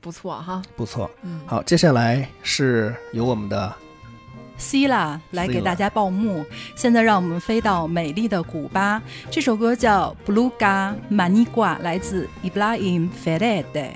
[0.02, 1.10] 不错哈，不错。
[1.22, 3.74] 嗯，好，接下来是由我们的
[4.58, 6.44] Cila 来给大家报幕。
[6.76, 9.00] 现在让我们飞到美丽的古巴，
[9.30, 13.92] 这首歌叫《Bluega Manigua》，来自 Ibrahim Ferrade。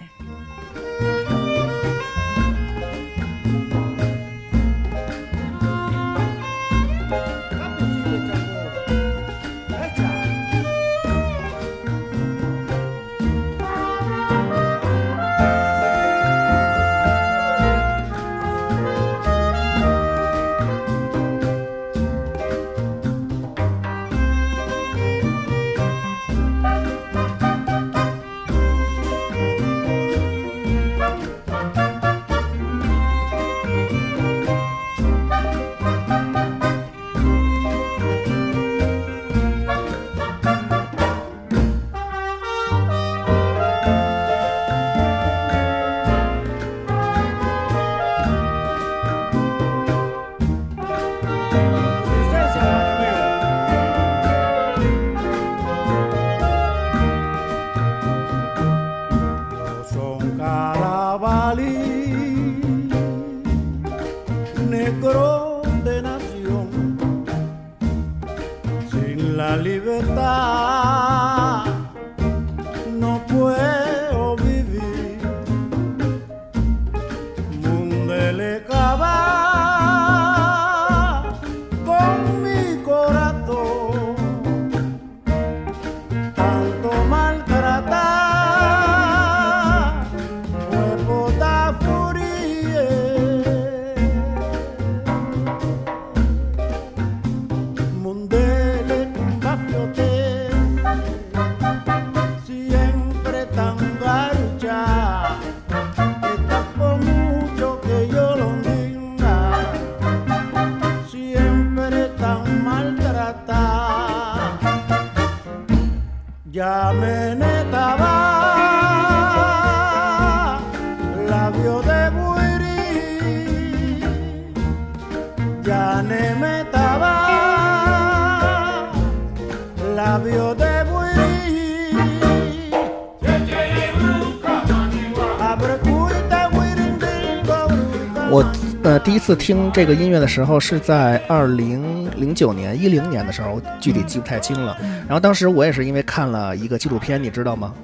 [139.26, 144.78] 次听这个音乐的时候是在二零零九年、一零年的时候，具体记不太清了。
[144.80, 147.74] 然后当时我也是因为看了一个纪录片，你知道吗？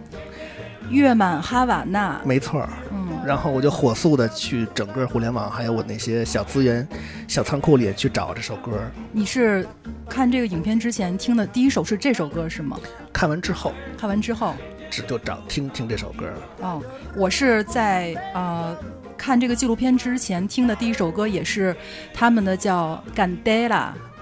[0.89, 2.69] 月满哈瓦那，没错儿。
[2.93, 6.87] 嗯，然后我就火速的去整个互联网，还有我那些小资源、
[7.27, 8.71] 小仓库里去找这首歌。
[9.11, 9.67] 你是
[10.09, 12.79] 看这个影片之前听的第一首是这首歌是吗？
[13.13, 14.55] 看完之后，看完之后，
[14.89, 16.27] 只就找听听这首歌。
[16.61, 16.81] 哦，
[17.17, 18.77] 我是在呃
[19.23, 21.75] 看这个纪录片之前听的第一首歌，也是
[22.13, 23.69] 他们的叫《Gandela》。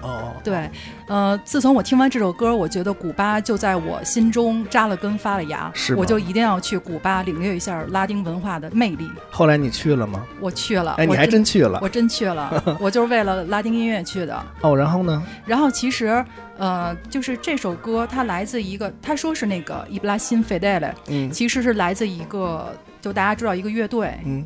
[0.03, 0.69] 哦，对，
[1.07, 9.09] 呃，自从我听完这首歌，我觉得古巴就在我心中扎了根发了芽是，我就一定要去古巴领略一下拉丁文化的魅力。
[9.31, 10.23] 后来你去了吗？
[10.39, 11.89] 我去了，哎，你还真去了我。
[11.89, 14.43] 真去了， 我就是为了拉丁音乐去的。
[14.61, 15.23] 哦，然后呢？
[15.45, 16.23] 然后其实，
[16.57, 24.43] 呃，就是这首歌它来自一个，他说是那个伊布拉辛费德勒，嗯其实是来自一个，就大家知道一个乐队嗯，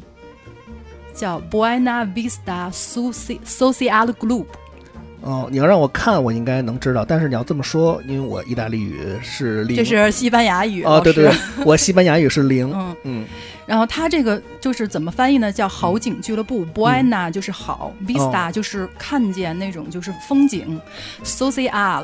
[1.16, 4.46] 叫 Buena Vista Soci Social Group。
[5.22, 7.04] 哦，你要让我看，我应该能知道。
[7.04, 11.36] 但是你要这么说，因为我意大利语是零，这是西班牙语，哦，对对对，
[11.66, 12.72] 我西班牙语是零。
[12.72, 13.26] 嗯嗯
[13.66, 15.52] 然后它这个就是怎么翻译呢？
[15.52, 20.80] 叫好景俱乐部，Buena 就是好，Vista 哦就是看见那种就是风景
[21.24, 22.04] ，Social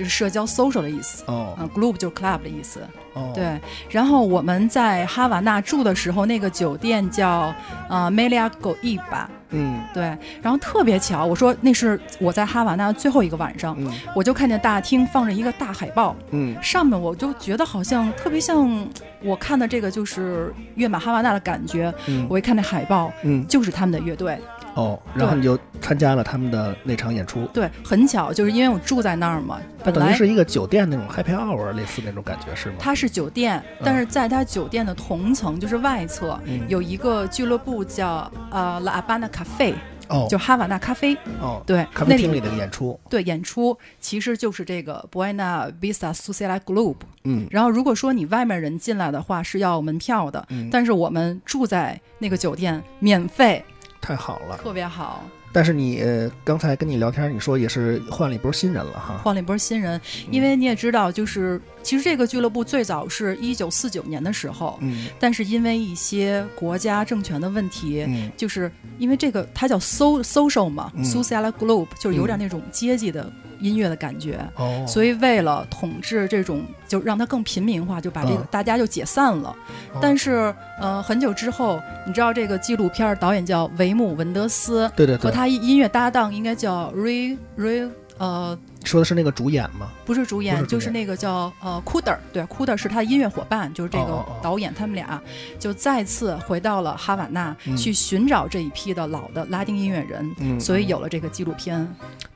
[0.00, 1.22] 就是社交 social 的意思。
[1.26, 2.80] 哦啊，group 就是 club 的意思。
[3.12, 7.54] 哦，对，然后我们在哈瓦那住的时候，那个酒店叫
[7.90, 9.26] 呃 Meliago Iba。
[9.52, 18.88] 嗯对，然后特别巧，我说那是我在哈瓦那最后一个晚上，嗯我就看见大厅放着一个大海报，嗯上面我就觉得好像特别像
[19.22, 21.92] 我看的这个就是跃满哈瓦那的感觉。
[22.06, 24.38] 嗯我一看那海报，嗯就是他们的乐队。
[24.80, 27.44] 哦，然后你就参加了他们的那场演出。
[27.52, 32.76] 对，很巧，就是因为我住在那儿嘛，它本来等于是一个酒店那种 happy hour 类似那种感觉是吗？
[32.78, 39.74] 它是酒店，但是在它酒店的同层，就是外侧，嗯有一个俱乐部叫呃拉阿巴纳咖啡，
[40.08, 41.14] 哦就哈瓦那咖啡。
[41.40, 42.98] 哦，对，那咖啡厅里的演出。
[43.08, 46.96] 对演出其实就是这个 Buena Vista Social Group。
[47.24, 53.62] 嗯然后如果说你外面人进来的话是要门票的，嗯但是我们住在那个酒店免费，
[54.00, 54.58] 太好了。
[54.58, 55.22] 特别好。
[55.52, 59.20] 但是你呃，刚才跟你聊天，你说也是换了一波新人了哈。
[59.24, 65.06] 换了一波新人，嗯因为你也知道，就是其实这个俱乐部最早是一九四九年的时候，嗯。
[65.18, 68.30] 但是因为一些国家政权的问题，嗯。
[68.36, 71.04] 就是因为这个它叫 so social 嘛、嗯。
[71.04, 78.48] s o c i a l group 就是有点那种阶级的音乐的感觉，哦，所以为了统治这种，就让它更平民化，就把这个嗯。
[78.50, 79.54] 大家就解散了。
[79.92, 79.98] 哦。
[80.00, 85.22] 但是呃，很久之后，你知道这个纪录片儿导演叫维姆文德斯，对对对。
[85.22, 88.58] 和他音乐搭档应该叫 Ray Ray 呃。
[88.84, 89.90] 说的是那个主演吗？
[90.04, 90.68] 不是主演，主演。
[90.68, 95.20] 就是那个叫呃库德尔，对，库德尔是他的音乐伙伴，就是这个导演，他们俩
[95.58, 97.76] 就再次回到了哈瓦那，嗯。
[97.76, 100.58] 去寻找这一批的老的拉丁音乐人，嗯。
[100.60, 101.86] 所以有了这个纪录片。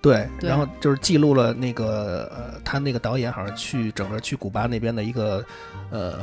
[0.01, 0.49] 对，对。
[0.49, 5.45] 然后就是记录了那个呃，他那个导演好像去整个去古巴那边的一个
[5.91, 6.19] 呃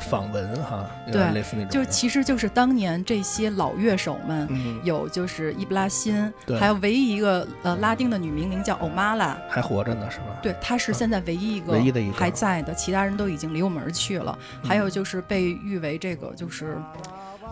[0.00, 10.38] 访问哈，有点对类似那种的，就其实就是当年这些老乐手们，嗯有就是伊布拉辛对，还有唯一一个呃拉丁的女名伶叫欧玛拉，还活着呢是吧？
[10.42, 14.38] 对，她是现在唯一一个唯一的一个还在的，其他人都已经离我们而去了。
[14.62, 16.76] 还有就是被誉为这个就是，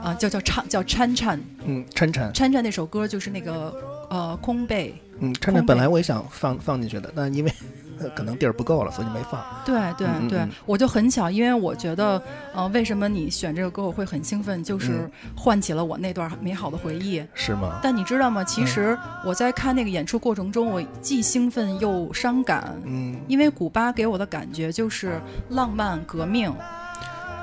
[0.02, 3.74] 呃，叫叫唱叫찬찬 嗯，琛琛， 찬찬那首歌就是那个
[4.10, 7.77] 呃空贝，嗯，琛琛本来我也想放放进去的，但因为呃
[8.15, 9.43] 可能地儿不够了，所以就没放。
[9.65, 12.21] 对对对我就很巧，因为我觉得，
[12.53, 17.23] 呃，为什么你选这个歌我会很兴奋，就是嗯唤起了我那段美好的回忆。
[17.33, 17.79] 是吗？
[17.81, 18.43] 但你知道吗？
[18.43, 25.19] 嗯其实我在看那个演出过程中，我既兴奋又伤感，嗯，因为古巴给我的感觉就是
[25.49, 26.53] 浪漫革命。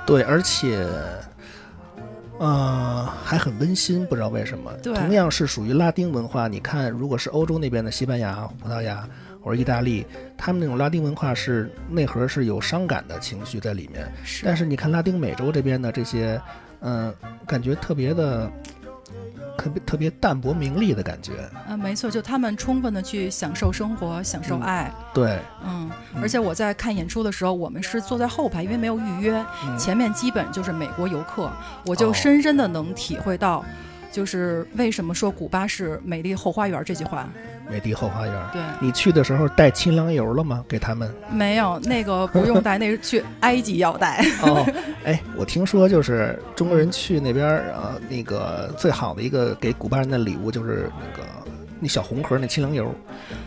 [0.06, 0.86] 对，而且。
[2.38, 4.70] 呃，还很温馨，不知道为什么。
[4.82, 9.08] 对同样是属于拉丁文化，你看，如果是欧洲那边的西班牙、葡萄牙
[9.46, 10.04] 或者意大利，
[10.36, 14.04] 他们那种拉丁文化是内核是有伤感的情绪在里面。
[14.24, 16.40] 是但是你看拉丁美洲这边的这些，
[16.80, 17.14] 嗯、
[17.46, 18.50] 感觉特别的，
[19.56, 21.30] 特别特别淡泊名利的感觉。
[21.68, 24.92] 嗯，没错，就他们充分的去享受生活，享受嗯爱。
[25.14, 25.88] 对，嗯，
[26.20, 31.48] 而且我在看演出的时候，我们是坐在后排，因为没有预约，嗯前面基本就是美国游客，
[31.84, 33.64] 我就哦深深的能体会到，
[34.16, 37.28] 就是为什么说古巴是美丽后花园这句话。
[37.70, 38.34] 美丽后花园。
[38.50, 40.64] 对你去的时候带清凉油了吗？
[40.66, 41.14] 给他们？
[41.30, 44.24] 没有那个不用带，那是去埃及要带。
[44.40, 44.64] 哦，
[45.04, 51.28] 哎，我听说就是中国人去那边儿啊，那个最好的一个给古巴人的礼物就是那个
[51.78, 52.90] 那小红盒那清凉油，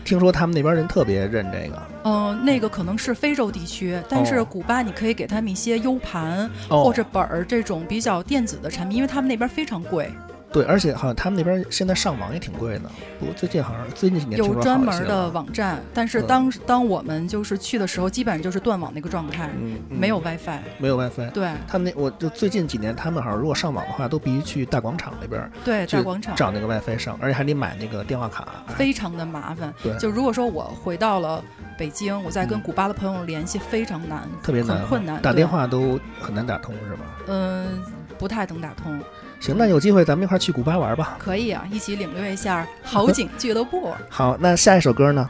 [0.04, 1.82] 听说他们那边人特别认这个。
[2.04, 10.10] 嗯、那个可能是非洲地区，但是哦古巴你可以给他们一些 U 盘、哦或者本儿这种比较电子的产品，因为他们那边非常贵，
[10.52, 12.90] 对，而且好像他们那边现在上网也挺贵的。
[13.18, 15.80] 不过最近好像最近几年听有说专门的网站。
[15.92, 20.58] 但是嗯当、当我们就是去的时候，基本上就是断网那个状态，嗯嗯没有 WiFi。
[20.78, 21.30] 没有 WiFi。
[21.30, 28.48] 对他们那我就最近几年，他们好像如果上网的话，都必须去大广场那边对，去大广场找那个 WiFi 上，而且还得买那个电话卡。
[28.76, 29.96] 非常的麻烦对。
[29.98, 31.44] 就如果说我回到了
[31.78, 35.50] 北京，我再跟嗯古巴的朋友联系，非常难，特别难，很困难，打电。
[35.50, 37.02] 话都很难打通，是吧？
[37.26, 37.82] 嗯，
[38.16, 39.00] 不太能打通。
[39.40, 41.16] 行，那有机会咱们一块儿去古巴玩吧。
[41.18, 43.92] 可以啊，一起领略一下好景俱乐部。
[44.08, 45.28] 好，那下一首歌呢？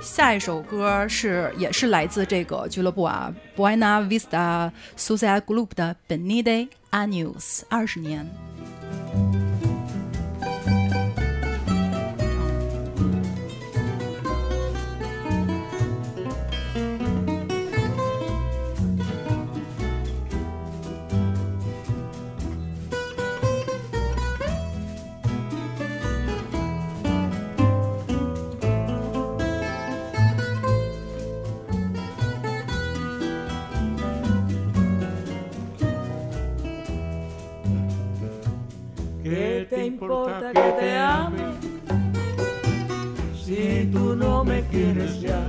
[0.00, 8.28] 下一首歌是也是来自这个俱乐部啊，Buena Vista Social Group 的 Benide Años 二十年。
[39.42, 41.42] ¿Qué te importa que te ame
[43.44, 45.42] si tú no me quieres ya?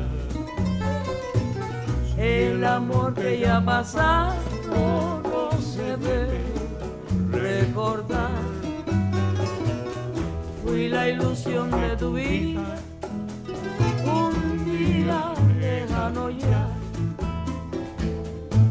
[2.18, 4.34] El amor que ya pasado
[5.22, 6.42] no se debe
[7.30, 8.32] recordar.
[10.64, 12.78] Fui la ilusión de tu vida,
[14.06, 16.68] un día lejano ya.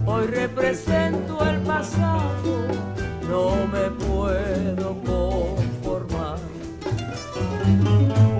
[0.04, 2.66] Hoy represento el pasado,
[3.32, 6.38] no me puedo conformar.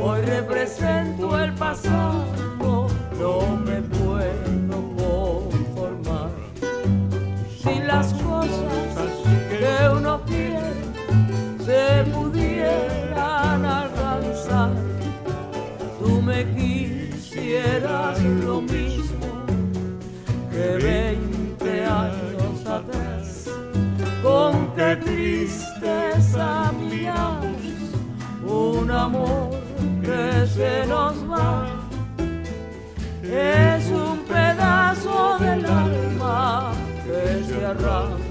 [0.02, 2.26] Hoy represento el pasado,
[29.02, 29.50] amor
[30.02, 31.66] que se nos va.
[33.24, 36.72] Es un pedazo del alma
[37.04, 38.21] que se arranca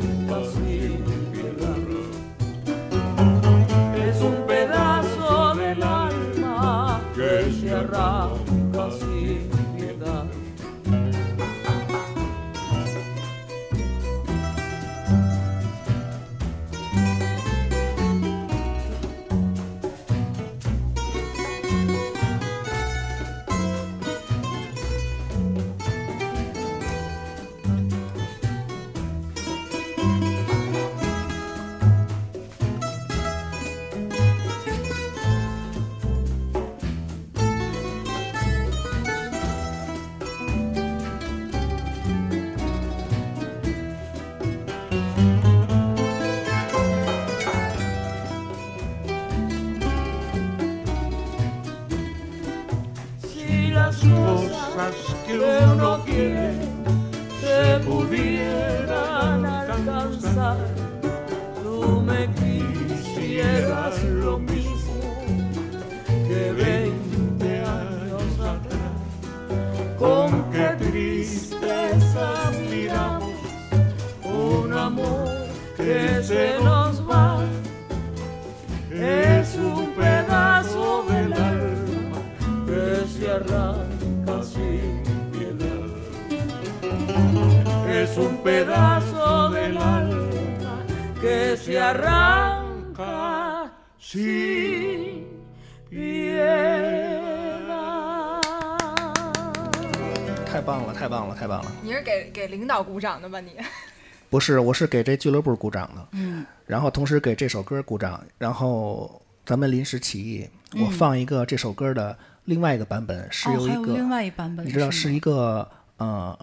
[100.51, 101.71] 太棒了，太棒了，太棒了！
[101.81, 103.55] 你是给给领导鼓掌的吧你？
[104.29, 110.91] 不是，我是给这俱乐部鼓掌的，嗯，然后同时给这首歌鼓掌，然后咱们临时起意，我嗯。
[110.91, 116.37] 放一个这首歌的另外一个版本，是哦由一个、另外一版本你知道是一个呃，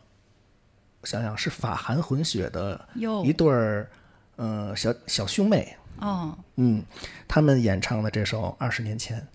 [1.05, 2.81] 想想是法韩混血的
[3.25, 3.89] 一对儿
[4.37, 6.83] 呃小小兄妹，哦，嗯，
[7.27, 9.27] 他们演唱的这首二十年前，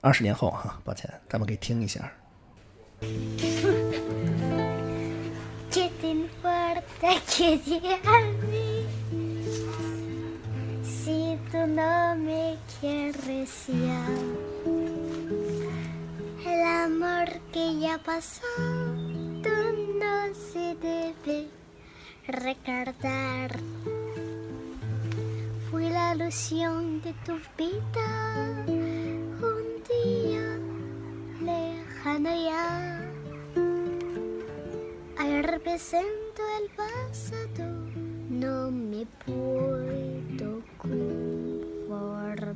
[0.00, 2.10] 二十年后哈，抱歉，咱们可以听一下。
[5.72, 8.86] ¿Qué te importa que te ame
[10.82, 14.06] si tú no me quieres ya?
[16.46, 18.42] El amor que ya pasó,
[19.42, 19.56] tú
[19.98, 21.48] no se debe
[22.28, 23.58] recordar.
[25.70, 28.08] Fui la ilusión de tu vida,
[28.68, 30.58] un día
[32.04, 33.00] lejano ya.
[35.42, 37.64] Represento el pasado,
[38.28, 40.62] no me puedo
[41.88, 42.48] conformar.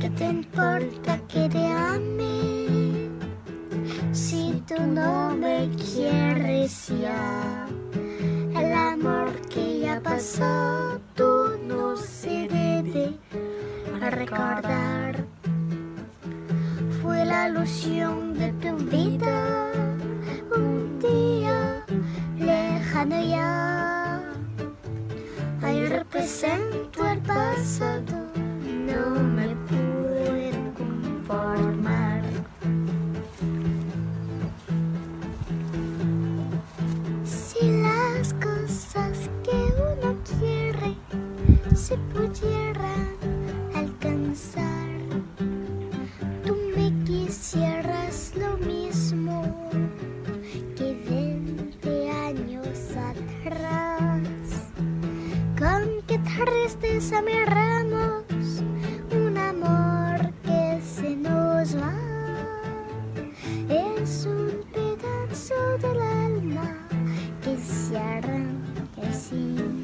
[0.00, 3.10] ¿Qué te importa que te ame
[4.12, 7.68] si tú no me quieres ya?
[8.56, 13.14] El amor que ya pasó, tú no se debe
[14.08, 15.24] recordar.
[17.02, 19.70] Fue la ilusión de tu vida,
[20.56, 21.84] un día
[22.38, 24.22] lejano ya.
[25.62, 28.16] Ahí represento el pasado,
[28.86, 32.22] no me puedo conformar.
[37.24, 40.96] Si las cosas que uno quiere
[41.74, 43.19] se pudieran
[46.46, 49.68] tú me quisieras lo mismo
[50.76, 54.22] que 20 años atrás.
[55.58, 58.22] Con qué tristeza miramos
[59.10, 61.92] un amor que se nos va.
[63.68, 66.78] Es un pedazo del alma
[67.42, 69.79] que se arranca sin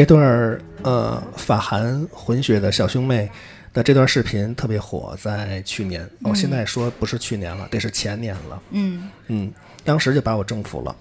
[0.00, 3.30] 这段儿呃法韩混血的小兄妹
[3.70, 8.62] 的这段视频特别火，在去年哦，嗯现在说不是去年了，得是前年了。
[8.70, 9.52] 嗯，嗯，
[9.84, 10.96] 当时就把我征服了。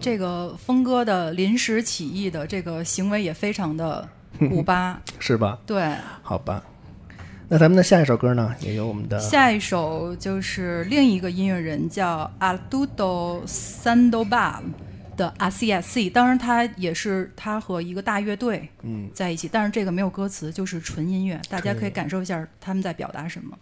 [0.00, 4.08] 这个峰哥的临时起意的这个行为也非常的
[4.38, 5.02] 古巴。
[5.18, 5.58] 是吧？
[5.66, 5.92] 对，
[6.22, 6.62] 好吧。
[7.48, 14.60] 那咱们的下一首歌呢，也有我们的下一首就是另一个音乐人叫 Aldudo Sandoval
[15.16, 23.58] 的 RCSC，当然他也是他和一个大乐队嗯在一起，但是这个没有歌词，就是纯音乐，大家可以感受一下他们在表达什么。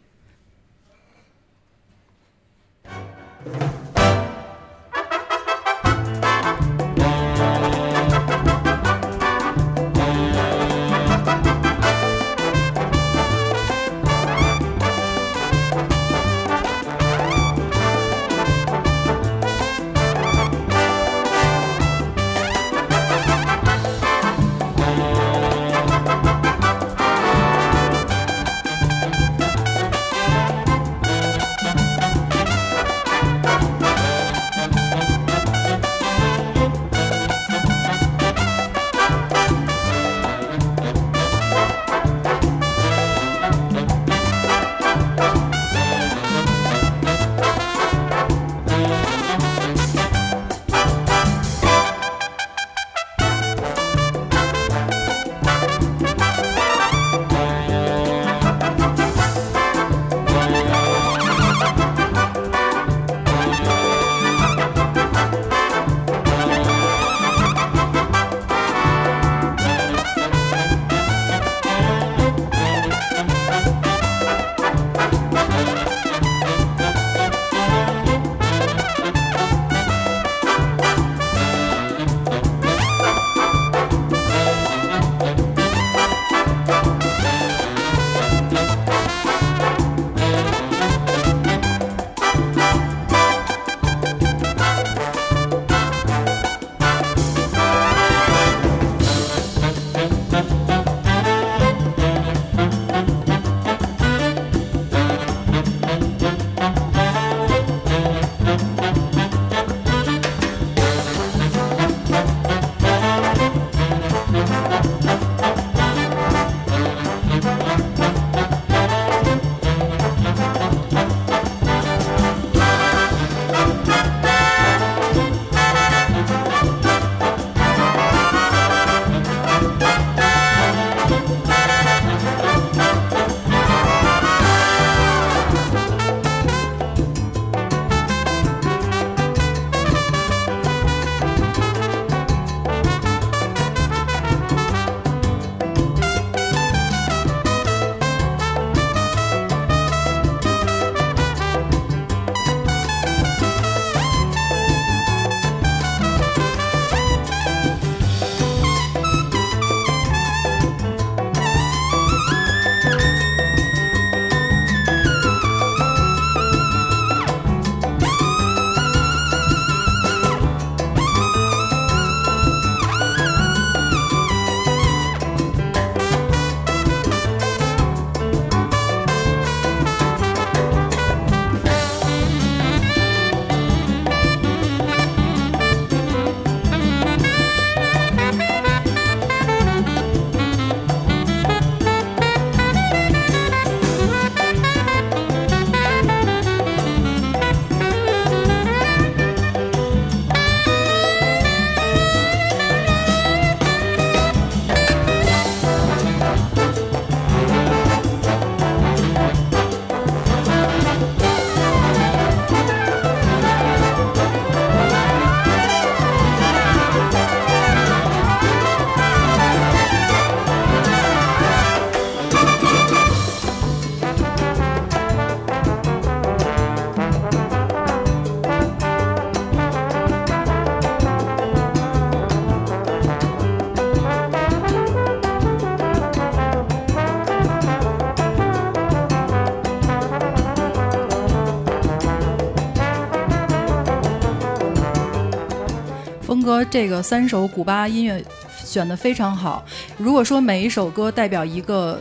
[246.43, 248.21] 峰哥这个三首古巴音乐
[248.65, 249.65] 选的非常好。
[249.97, 251.97] 如果说每一首歌代表一个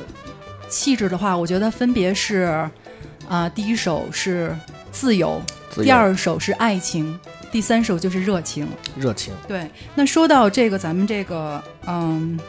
[0.68, 2.68] 气质的话，我觉得分别是
[3.30, 4.58] 啊、第一首是
[4.92, 5.40] 自由，
[5.70, 7.18] 自由第二首是爱情，
[7.52, 8.68] 第三首就是热情。
[8.98, 12.40] 热情，对，那说到这个咱们这个嗯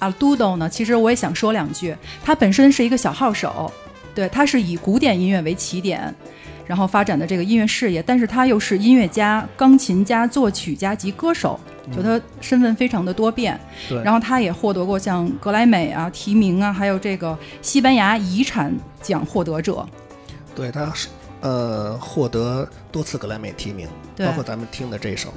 [0.00, 1.96] 阿杜多呢，其实我也想说两句。
[2.24, 3.72] 他本身是一个小号手，
[4.16, 6.12] 对，他是以古典音乐为起点，
[6.70, 11.58] 然后发展的这个音乐事业，但是他又是音乐家、钢琴家、作曲家及歌手，
[11.92, 13.58] 就他身份非常的多变。
[13.88, 18.72] 对，然后他也获得过像格莱美啊提名啊，还有这个西班牙遗产
[19.02, 19.84] 奖获得者。
[20.54, 21.08] 对他是
[21.40, 25.34] 呃获得多次格莱美提名，对包括咱们听的这首。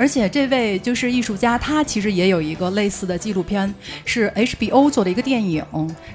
[0.00, 3.72] 而且这位就是艺术家，他其实也有一个类似的纪录片，
[4.06, 5.62] 是 HBO 做的一个电影，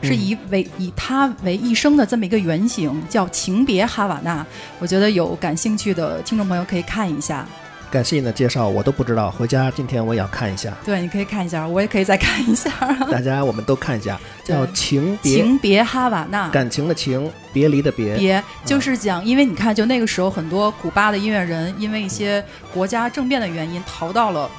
[0.02, 4.42] 是以为以他为一生的这么一个原型，叫《情别哈瓦那》。
[4.80, 7.48] 我觉得有感兴趣的听众朋友可以看一下。
[7.96, 10.74] 感谢你的介绍，我都不知道，回家今天我也要看一下。
[10.84, 12.70] 对，你可以看一下，我也可以再看一下。
[13.10, 18.18] 大家我们都看一下，叫《情别》，情别哈瓦那，感情的情，别离的别。
[18.18, 22.44] 别就是讲，因为你看，就那个时候很多古巴的音乐人，因为一些
[22.74, 24.52] 国家政变的原因，逃到了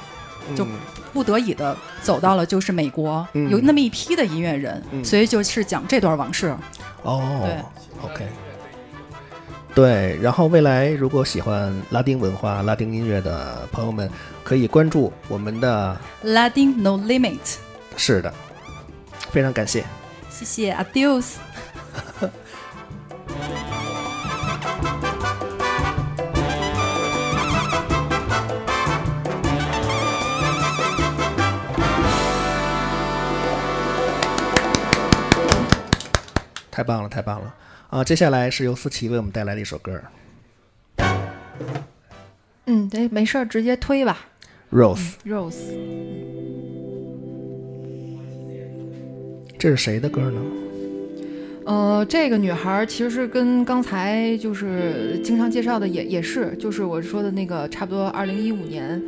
[0.55, 0.71] 就嗯
[1.13, 3.51] 不得已的走到了就是美国，嗯。
[3.51, 5.05] 有那么一批的音乐人，嗯。
[5.05, 6.47] 所以就是讲这段往事。
[7.03, 7.55] 哦对
[8.03, 8.27] ，OK，
[9.77, 10.17] 对。
[10.19, 14.09] 然后未来如果喜欢拉丁文化、拉丁音乐的朋友们，
[14.43, 15.95] 可以关注我们的。
[16.25, 17.57] Latin No Limit，
[17.95, 18.33] 是的，
[19.29, 19.83] 非常感谢。
[20.31, 21.35] 谢谢，Adios。
[36.71, 37.53] 太棒了，太棒了！
[37.89, 39.99] 啊，接下来是由思琪为我们带来的一首歌
[42.65, 44.27] 嗯，对，没事儿，直接推吧。
[44.71, 45.13] ，Rose。
[45.25, 45.55] Rose，
[49.57, 50.41] 这是谁的歌呢？
[51.67, 59.01] 呃，这个女孩儿其实是跟刚才就是经常介绍的也也是，就是我说的那个差不多二零一五年，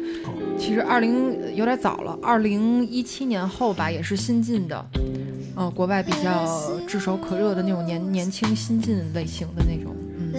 [0.58, 4.86] 其实二零有点早了，二零一七年后吧，也是新进的，
[5.56, 10.34] 呃，国外比较炙手可热的那种年年轻新进类型的那种，嗯。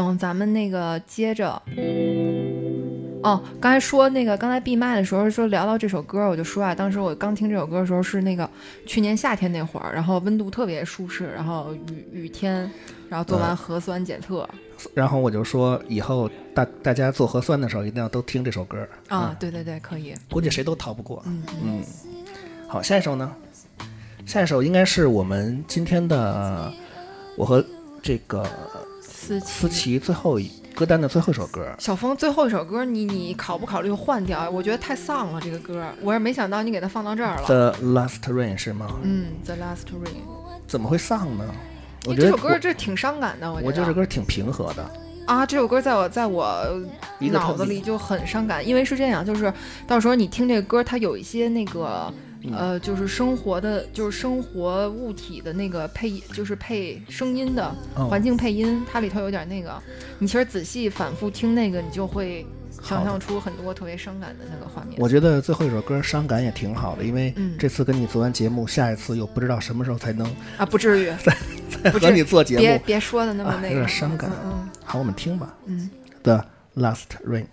[0.00, 1.60] 行，咱们那个接着。
[3.20, 8.48] 哦，刚才说那个，刚才闭麦的时候说聊到这首歌，我就说啊，当时我刚听这首歌的时候是那个
[8.86, 12.70] 去年夏天那会儿，然后温度特别舒适，然后雨雨天，
[13.08, 14.48] 然后做完嗯核酸检测、
[14.94, 21.20] 然后我就说以后大大家做核酸的时候一定要都听这首歌啊，，对对对，可以，估计谁都逃不过。
[21.26, 21.82] 嗯嗯，
[22.68, 23.34] 好，下一首呢？
[24.24, 26.72] 下一首应该是我们今天的
[27.36, 27.64] 我和
[28.00, 28.46] 这个
[29.28, 31.70] 思思琪最后一歌单的最后一首歌。
[31.78, 34.48] 小峰最后一首歌，你你考不考虑换掉啊？
[34.48, 37.42] 我觉得太丧了，这个歌，我是没想到你给它放到这儿了。
[37.44, 38.86] The Last Rain 是吗？
[39.02, 40.22] 嗯，The Last Rain，
[40.66, 41.44] 怎么会丧呢？
[42.06, 43.66] 我觉得这首歌这挺伤感的，我觉得。
[43.66, 44.90] 我觉得这歌挺平和的。
[45.26, 46.64] 啊，这首歌在我在我
[47.20, 49.52] 脑子里就很伤感，因为是这样，就是
[49.86, 52.10] 到时候你听这个歌，它有一些那个。
[52.42, 59.80] 嗯呃，就是生活的，就是生活物体的那个配，就是配声音的哦环境配音，它里头有点那个。
[60.18, 62.46] 你其实仔细反复听那个，你就会
[62.82, 64.94] 想象出很多特别伤感的那个画面。
[64.98, 71.12] 我觉得最后一首歌伤感也挺好的，因为嗯这次跟你做完节目，下一次又不知道什么时候才能啊，不至于，
[71.82, 74.30] 再和不至你做节目，别别说的那么啊有那个，点伤感
[74.84, 75.54] 好，我们听吧。
[75.66, 75.90] 嗯
[76.22, 76.44] The
[76.76, 77.46] Last Rain。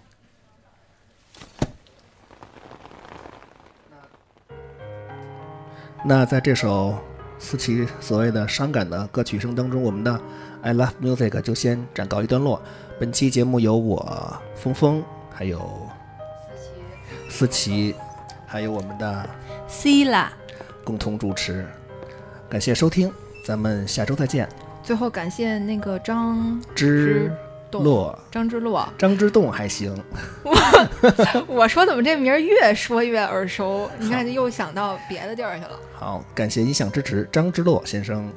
[6.08, 6.96] 那在这首
[7.40, 10.22] 思琪所谓的伤感的歌曲声当中，我们的
[10.62, 12.62] I Love Music 就先暂告一段落。
[13.00, 15.04] 本期节目由我峰峰，
[15.34, 15.68] 还有
[17.28, 17.96] 思琪，
[18.46, 19.28] 还有我们的
[19.68, 20.32] C 啦，
[20.84, 21.66] 共同主持。
[22.48, 23.12] 感谢收听，
[23.44, 24.48] 咱们下周再见。
[24.84, 27.36] 最后感谢那个张之栋
[27.80, 29.96] 洛，张之洛，张之洞还行。
[30.44, 30.56] 我
[31.48, 33.90] 我说怎么这名儿越说越耳熟？
[33.98, 35.80] 你看又想到别的地儿去了。
[35.94, 38.30] 好，感谢音响支持，张之洛先生。